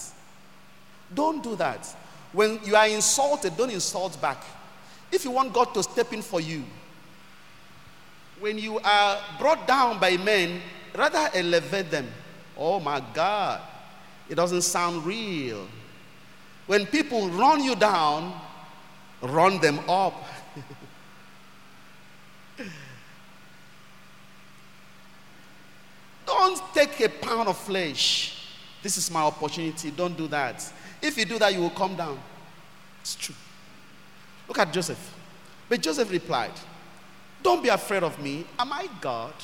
Don't 1.13 1.43
do 1.43 1.57
that. 1.57 1.87
When 2.33 2.59
you 2.65 2.77
are 2.77 2.89
insulted, 2.89 3.57
don't 3.57 3.71
insult 3.71 4.21
back. 4.21 4.43
If 5.11 5.25
you 5.25 5.31
want 5.31 5.53
God 5.53 5.73
to 5.75 5.83
step 5.83 6.13
in 6.13 6.23
for 6.23 6.41
you, 6.41 6.65
when 8.41 8.59
you 8.59 8.79
are 8.81 9.19
brought 9.39 9.67
down 9.67 10.01
by 10.01 10.17
men, 10.17 10.61
rather 10.95 11.31
elevate 11.35 11.91
them. 11.91 12.09
Oh 12.57 12.81
my 12.81 13.03
God, 13.15 13.61
it 14.29 14.35
doesn't 14.35 14.63
sound 14.63 15.07
real. 15.07 15.67
When 16.67 16.87
people 16.87 17.29
run 17.31 17.63
you 17.63 17.75
down, 17.75 18.39
run 19.23 19.61
them 19.61 19.79
up. 19.89 20.15
Don't 26.27 26.61
take 26.72 27.01
a 27.01 27.09
pound 27.09 27.49
of 27.49 27.57
flesh. 27.59 28.35
This 28.83 28.99
is 28.99 29.11
my 29.11 29.22
opportunity. 29.22 29.91
Don't 29.91 30.16
do 30.16 30.29
that. 30.29 30.70
If 31.01 31.18
you 31.18 31.25
do 31.25 31.39
that, 31.39 31.53
you 31.53 31.61
will 31.61 31.70
come 31.70 31.97
down. 31.97 32.18
It's 33.01 33.14
true. 33.14 33.35
Look 34.49 34.59
at 34.59 34.72
Joseph. 34.72 35.14
But 35.68 35.81
Joseph 35.81 36.11
replied, 36.11 36.53
Don't 37.43 37.62
be 37.62 37.68
afraid 37.68 38.03
of 38.03 38.20
me. 38.22 38.47
Am 38.59 38.72
I 38.72 38.89
God? 39.01 39.35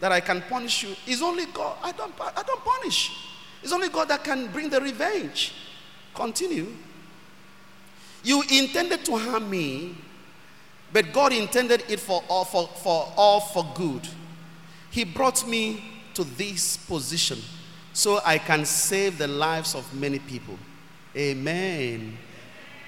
That 0.00 0.12
I 0.12 0.20
can 0.20 0.42
punish 0.42 0.82
you. 0.82 0.94
It's 1.06 1.22
only 1.22 1.46
God. 1.46 1.76
I 1.82 1.92
don't, 1.92 2.14
I 2.18 2.42
don't 2.42 2.64
punish. 2.64 3.12
It's 3.62 3.72
only 3.72 3.88
God 3.88 4.08
that 4.08 4.24
can 4.24 4.46
bring 4.48 4.70
the 4.70 4.80
revenge. 4.80 5.52
Continue. 6.14 6.74
You 8.22 8.42
intended 8.50 9.04
to 9.06 9.16
harm 9.16 9.50
me, 9.50 9.94
but 10.92 11.12
God 11.12 11.32
intended 11.32 11.84
it 11.88 12.00
for 12.00 12.22
all 12.28 12.44
for, 12.44 12.66
for 12.66 13.12
all 13.16 13.40
for 13.40 13.66
good. 13.74 14.06
He 14.90 15.04
brought 15.04 15.46
me 15.46 15.84
to 16.14 16.24
this 16.24 16.76
position 16.76 17.38
so 17.92 18.20
I 18.24 18.38
can 18.38 18.64
save 18.64 19.18
the 19.18 19.28
lives 19.28 19.74
of 19.74 19.92
many 19.94 20.18
people. 20.18 20.58
Amen. 21.16 22.16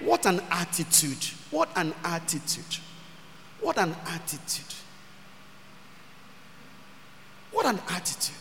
What 0.01 0.27
an 0.27 0.41
attitude. 0.51 1.25
What 1.51 1.69
an 1.77 1.95
attitude. 2.05 2.79
What 3.61 3.79
an 3.79 3.95
attitude. 4.07 4.75
What 7.53 7.67
an 7.67 7.81
attitude. 7.89 8.37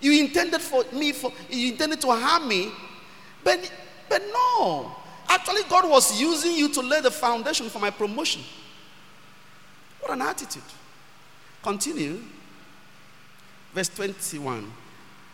You 0.00 0.18
intended 0.20 0.60
for 0.60 0.84
me 0.92 1.12
for 1.12 1.32
you 1.50 1.72
intended 1.72 2.00
to 2.00 2.08
harm 2.08 2.48
me, 2.48 2.70
but 3.44 3.70
but 4.08 4.22
no. 4.32 4.96
Actually, 5.32 5.62
God 5.62 5.88
was 5.88 6.20
using 6.20 6.54
you 6.54 6.68
to 6.68 6.82
lay 6.82 7.00
the 7.00 7.10
foundation 7.10 7.70
for 7.70 7.78
my 7.78 7.88
promotion. 7.88 8.42
What 10.00 10.12
an 10.12 10.20
attitude. 10.20 10.62
Continue. 11.62 12.20
Verse 13.72 13.88
21. 13.88 14.70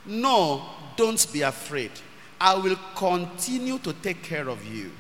No, 0.07 0.62
don't 0.96 1.32
be 1.32 1.42
afraid. 1.42 1.90
I 2.40 2.55
will 2.55 2.76
continue 2.94 3.78
to 3.78 3.92
take 3.92 4.22
care 4.22 4.49
of 4.49 4.64
you 4.64 4.92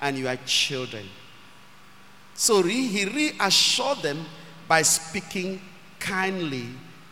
and 0.00 0.16
your 0.16 0.36
children. 0.46 1.04
So 2.32 2.62
he 2.62 3.04
reassured 3.04 3.98
them 3.98 4.24
by 4.66 4.80
speaking 4.82 5.60
kindly 5.98 6.64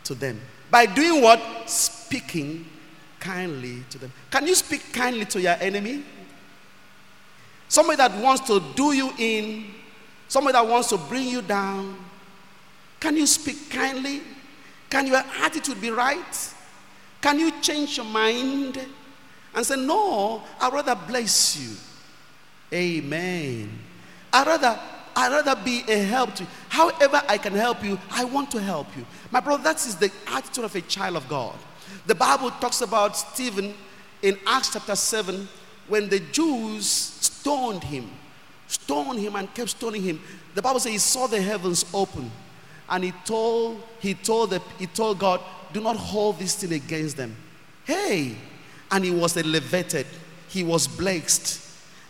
to 0.04 0.14
them. 0.14 0.40
By 0.70 0.86
doing 0.86 1.20
what? 1.20 1.68
Speaking 1.68 2.64
kindly 3.20 3.84
to 3.90 3.98
them. 3.98 4.12
Can 4.30 4.46
you 4.46 4.54
speak 4.54 4.94
kindly 4.94 5.26
to 5.26 5.42
your 5.42 5.56
enemy? 5.60 6.02
Somebody 7.68 7.96
that 7.96 8.16
wants 8.16 8.46
to 8.46 8.62
do 8.74 8.92
you 8.92 9.12
in, 9.18 9.66
somebody 10.28 10.52
that 10.52 10.66
wants 10.66 10.88
to 10.88 10.98
bring 10.98 11.28
you 11.28 11.42
down. 11.42 11.96
Can 13.00 13.16
you 13.16 13.26
speak 13.26 13.70
kindly? 13.70 14.22
Can 14.88 15.06
your 15.06 15.22
attitude 15.40 15.80
be 15.80 15.90
right? 15.90 16.54
Can 17.20 17.38
you 17.38 17.50
change 17.60 17.96
your 17.96 18.06
mind 18.06 18.78
and 19.54 19.66
say, 19.66 19.76
No, 19.76 20.42
I'd 20.60 20.72
rather 20.72 20.94
bless 20.94 21.56
you? 21.56 21.76
Amen. 22.72 23.70
I'd 24.32 24.46
rather, 24.46 24.78
I'd 25.14 25.32
rather 25.32 25.60
be 25.62 25.82
a 25.88 25.98
help 25.98 26.34
to 26.36 26.44
you. 26.44 26.48
However, 26.68 27.22
I 27.28 27.38
can 27.38 27.54
help 27.54 27.82
you, 27.82 27.98
I 28.10 28.24
want 28.24 28.50
to 28.52 28.60
help 28.60 28.96
you. 28.96 29.04
My 29.30 29.40
brother, 29.40 29.62
that 29.64 29.76
is 29.84 29.96
the 29.96 30.10
attitude 30.28 30.64
of 30.64 30.74
a 30.74 30.80
child 30.82 31.16
of 31.16 31.28
God. 31.28 31.54
The 32.06 32.14
Bible 32.14 32.50
talks 32.52 32.80
about 32.80 33.16
Stephen 33.16 33.74
in 34.22 34.38
Acts 34.46 34.72
chapter 34.72 34.94
7 34.94 35.48
when 35.88 36.08
the 36.08 36.20
Jews 36.20 36.86
stoned 36.86 37.84
him, 37.84 38.10
stoned 38.66 39.18
him 39.18 39.36
and 39.36 39.52
kept 39.54 39.70
stoning 39.70 40.02
him. 40.02 40.20
The 40.54 40.62
Bible 40.62 40.80
says 40.80 40.92
he 40.92 40.98
saw 40.98 41.26
the 41.26 41.40
heavens 41.40 41.84
open 41.92 42.30
and 42.88 43.04
he 43.04 43.12
told, 43.24 43.82
he 44.00 44.14
told, 44.14 44.50
the, 44.50 44.62
he 44.78 44.86
told 44.86 45.18
God, 45.18 45.40
do 45.72 45.80
not 45.80 45.96
hold 45.96 46.38
this 46.38 46.54
thing 46.54 46.72
against 46.72 47.16
them. 47.16 47.36
Hey, 47.84 48.36
and 48.90 49.04
he 49.04 49.10
was 49.10 49.36
elevated. 49.36 50.06
He 50.48 50.62
was 50.62 50.86
blessed. 50.86 51.62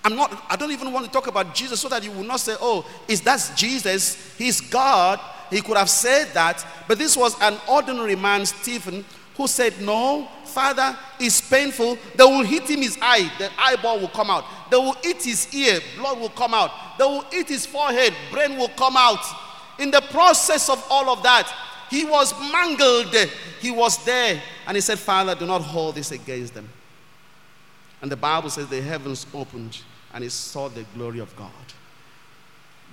I'm 0.04 0.14
not, 0.14 0.44
I 0.48 0.56
don't 0.56 0.70
even 0.70 0.92
want 0.92 1.04
to 1.06 1.10
talk 1.10 1.26
about 1.26 1.54
Jesus 1.54 1.80
so 1.80 1.88
that 1.88 2.04
you 2.04 2.12
will 2.12 2.24
not 2.24 2.40
say, 2.40 2.54
oh, 2.60 2.86
is 3.08 3.20
that 3.22 3.52
Jesus? 3.56 4.36
He's 4.36 4.60
God. 4.60 5.18
He 5.50 5.60
could 5.60 5.76
have 5.76 5.90
said 5.90 6.32
that, 6.34 6.64
but 6.88 6.98
this 6.98 7.16
was 7.16 7.40
an 7.40 7.56
ordinary 7.68 8.16
man, 8.16 8.44
Stephen, 8.46 9.04
who 9.36 9.46
said, 9.46 9.80
No, 9.80 10.28
Father, 10.56 10.96
is 11.20 11.38
painful. 11.38 11.98
They 12.14 12.24
will 12.24 12.42
hit 12.42 12.62
him 12.62 12.80
his 12.80 12.96
eye, 13.02 13.30
the 13.38 13.50
eyeball 13.58 14.00
will 14.00 14.08
come 14.08 14.30
out. 14.30 14.46
They 14.70 14.78
will 14.78 14.96
eat 15.04 15.22
his 15.22 15.54
ear, 15.54 15.80
blood 15.98 16.18
will 16.18 16.30
come 16.30 16.54
out. 16.54 16.70
They 16.96 17.04
will 17.04 17.26
eat 17.30 17.48
his 17.48 17.66
forehead, 17.66 18.14
brain 18.30 18.56
will 18.56 18.70
come 18.70 18.96
out. 18.96 19.22
In 19.78 19.90
the 19.90 20.00
process 20.00 20.70
of 20.70 20.82
all 20.88 21.10
of 21.10 21.22
that, 21.24 21.54
he 21.90 22.06
was 22.06 22.32
mangled. 22.50 23.14
He 23.60 23.70
was 23.70 24.02
there. 24.06 24.42
And 24.66 24.78
he 24.78 24.80
said, 24.80 24.98
Father, 24.98 25.34
do 25.34 25.44
not 25.44 25.60
hold 25.60 25.96
this 25.96 26.10
against 26.10 26.54
them. 26.54 26.70
And 28.00 28.10
the 28.10 28.16
Bible 28.16 28.48
says 28.48 28.66
the 28.68 28.80
heavens 28.80 29.26
opened 29.34 29.82
and 30.14 30.24
he 30.24 30.30
saw 30.30 30.68
the 30.68 30.86
glory 30.94 31.18
of 31.18 31.36
God. 31.36 31.50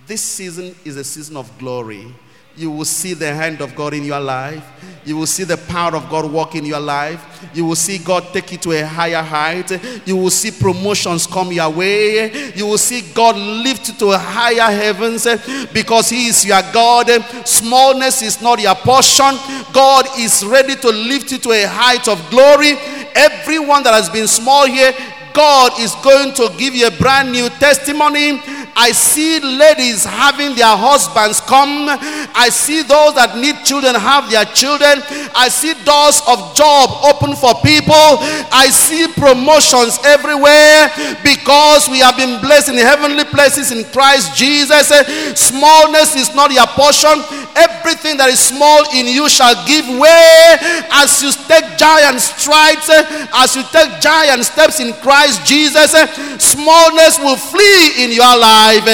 This 0.05 0.21
season 0.21 0.75
is 0.83 0.97
a 0.97 1.03
season 1.05 1.37
of 1.37 1.57
glory. 1.57 2.13
You 2.55 2.69
will 2.69 2.85
see 2.85 3.15
the 3.15 3.33
hand 3.33 3.61
of 3.61 3.75
God 3.75 3.95
in 3.95 4.03
your 4.03 4.19
life. 4.19 4.63
You 5.05 5.17
will 5.17 5.25
see 5.25 5.43
the 5.43 5.57
power 5.57 5.95
of 5.95 6.09
God 6.09 6.31
work 6.31 6.55
in 6.55 6.65
your 6.65 6.79
life. 6.79 7.49
You 7.53 7.65
will 7.65 7.75
see 7.75 7.97
God 7.97 8.25
take 8.31 8.51
you 8.51 8.57
to 8.59 8.71
a 8.71 8.85
higher 8.85 9.21
height. 9.23 9.71
You 10.07 10.15
will 10.15 10.29
see 10.29 10.51
promotions 10.51 11.25
come 11.25 11.51
your 11.51 11.69
way. 11.69 12.53
You 12.53 12.67
will 12.67 12.77
see 12.77 13.01
God 13.13 13.35
lift 13.35 13.89
you 13.89 13.95
to 13.95 14.17
higher 14.17 14.71
heavens 14.71 15.25
eh, 15.25 15.65
because 15.73 16.09
He 16.09 16.27
is 16.27 16.45
your 16.45 16.61
God. 16.71 17.09
Smallness 17.45 18.21
is 18.21 18.41
not 18.41 18.61
your 18.61 18.75
portion. 18.75 19.35
God 19.73 20.05
is 20.19 20.45
ready 20.45 20.75
to 20.75 20.89
lift 20.89 21.31
you 21.31 21.39
to 21.39 21.51
a 21.51 21.65
height 21.65 22.07
of 22.07 22.29
glory. 22.29 22.73
Everyone 23.15 23.83
that 23.83 23.93
has 23.93 24.09
been 24.09 24.27
small 24.27 24.67
here, 24.67 24.93
God 25.33 25.79
is 25.79 25.95
going 25.95 26.33
to 26.35 26.55
give 26.57 26.75
you 26.75 26.87
a 26.87 26.91
brand 26.91 27.31
new 27.31 27.49
testimony 27.49 28.39
I 28.75 28.91
see 28.91 29.39
ladies 29.39 30.03
having 30.03 30.55
their 30.55 30.75
husbands 30.75 31.39
come. 31.41 31.87
I 32.33 32.49
see 32.49 32.81
those 32.81 33.15
that 33.15 33.37
need 33.37 33.63
children 33.65 33.95
have 33.95 34.29
their 34.29 34.45
children. 34.45 35.01
I 35.35 35.49
see 35.49 35.73
doors 35.85 36.21
of 36.27 36.55
job 36.55 36.89
open 37.05 37.35
for 37.35 37.53
people. 37.61 38.17
I 38.49 38.69
see 38.73 39.07
promotions 39.13 39.99
everywhere 40.03 40.89
because 41.21 41.89
we 41.89 41.99
have 41.99 42.17
been 42.17 42.41
blessed 42.41 42.69
in 42.69 42.81
heavenly 42.81 43.25
places 43.25 43.71
in 43.71 43.85
Christ 43.91 44.35
Jesus. 44.35 44.89
Smallness 45.37 46.15
is 46.15 46.33
not 46.33 46.51
your 46.51 46.67
portion. 46.73 47.21
Everything 47.55 48.17
that 48.17 48.29
is 48.33 48.39
small 48.39 48.81
in 48.97 49.05
you 49.05 49.29
shall 49.29 49.53
give 49.69 49.85
way 49.85 50.57
as 50.89 51.21
you 51.21 51.29
take 51.45 51.77
giant 51.77 52.17
strides, 52.17 52.89
as 52.89 53.55
you 53.55 53.61
take 53.69 54.01
giant 54.01 54.41
steps 54.41 54.79
in 54.79 54.93
Christ 55.05 55.45
Jesus. 55.45 55.93
Smallness 56.41 57.21
will 57.21 57.37
flee 57.37 58.03
in 58.03 58.09
your 58.09 58.33
life. 58.37 58.85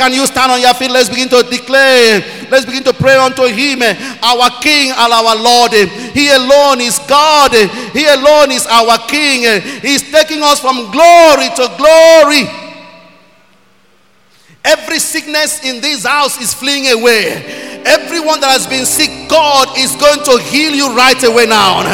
Can 0.00 0.16
you 0.16 0.24
stand 0.26 0.52
on 0.52 0.60
your 0.60 0.72
feet? 0.74 0.90
Let's 0.90 1.08
begin 1.08 1.28
to 1.36 1.44
declare. 1.44 2.24
Let's 2.48 2.64
begin 2.64 2.84
to 2.84 2.94
pray 2.94 3.16
unto 3.16 3.44
Him, 3.44 3.82
our 4.22 4.48
King 4.64 4.96
and 4.96 5.10
our 5.12 5.36
Lord. 5.36 5.72
He 6.16 6.32
alone 6.32 6.80
is 6.80 6.98
God. 7.04 7.52
He 7.92 8.06
alone 8.06 8.50
is 8.50 8.66
our 8.66 8.96
King. 9.08 9.60
He's 9.82 10.02
taking 10.10 10.42
us 10.42 10.60
from 10.60 10.90
glory 10.90 11.48
to 11.52 11.64
glory. 11.76 12.48
Every 14.64 14.98
sickness 14.98 15.62
in 15.64 15.80
this 15.80 16.04
house 16.04 16.40
is 16.40 16.52
fleeing 16.52 16.86
away. 16.98 17.75
Everyone 17.86 18.42
that 18.42 18.50
has 18.50 18.66
been 18.66 18.84
sick, 18.84 19.10
God 19.30 19.78
is 19.78 19.94
going 19.94 20.18
to 20.26 20.42
heal 20.42 20.74
you 20.74 20.90
right 20.90 21.22
away 21.22 21.46
now. 21.46 21.86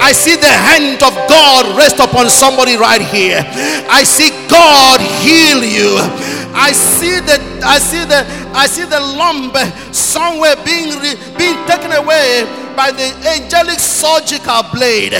I 0.00 0.12
see 0.12 0.36
the 0.36 0.48
hand 0.48 1.04
of 1.04 1.12
God 1.28 1.76
rest 1.76 2.00
upon 2.00 2.30
somebody 2.32 2.76
right 2.76 3.02
here. 3.02 3.44
I 3.92 4.04
see 4.04 4.32
God 4.48 5.00
heal 5.20 5.60
you. 5.60 6.00
I 6.56 6.72
see 6.72 7.20
the 7.20 7.36
I 7.66 7.78
see 7.78 8.04
the 8.06 8.24
I 8.54 8.66
see 8.66 8.84
the 8.84 9.00
lump 9.00 9.56
somewhere 9.92 10.56
being 10.64 10.94
being 11.36 11.58
taken 11.66 11.92
away 11.92 12.46
by 12.76 12.90
the 12.90 13.10
angelic 13.26 13.78
surgical 13.78 14.62
blade. 14.72 15.14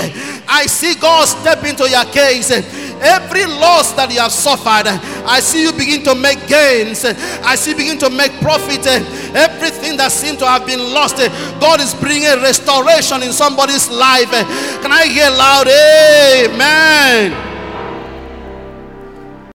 I 0.47 0.65
see 0.65 0.95
God 0.95 1.27
step 1.27 1.63
into 1.63 1.89
your 1.89 2.05
case. 2.05 2.49
Every 3.05 3.45
loss 3.45 3.93
that 3.93 4.11
you 4.11 4.19
have 4.19 4.31
suffered, 4.31 4.89
I 5.29 5.39
see 5.39 5.61
you 5.61 5.71
begin 5.71 6.03
to 6.03 6.15
make 6.15 6.47
gains. 6.47 7.05
I 7.05 7.55
see 7.55 7.71
you 7.71 7.77
begin 7.77 7.99
to 7.99 8.09
make 8.09 8.33
profit. 8.41 8.85
Everything 9.37 9.95
that 9.97 10.11
seemed 10.11 10.39
to 10.39 10.47
have 10.47 10.65
been 10.65 10.79
lost, 10.79 11.17
God 11.61 11.79
is 11.81 11.93
bringing 11.93 12.41
restoration 12.41 13.21
in 13.21 13.31
somebody's 13.31 13.89
life. 13.89 14.31
Can 14.81 14.91
I 14.91 15.05
hear 15.05 15.29
loud? 15.29 15.67
Amen. 16.49 17.54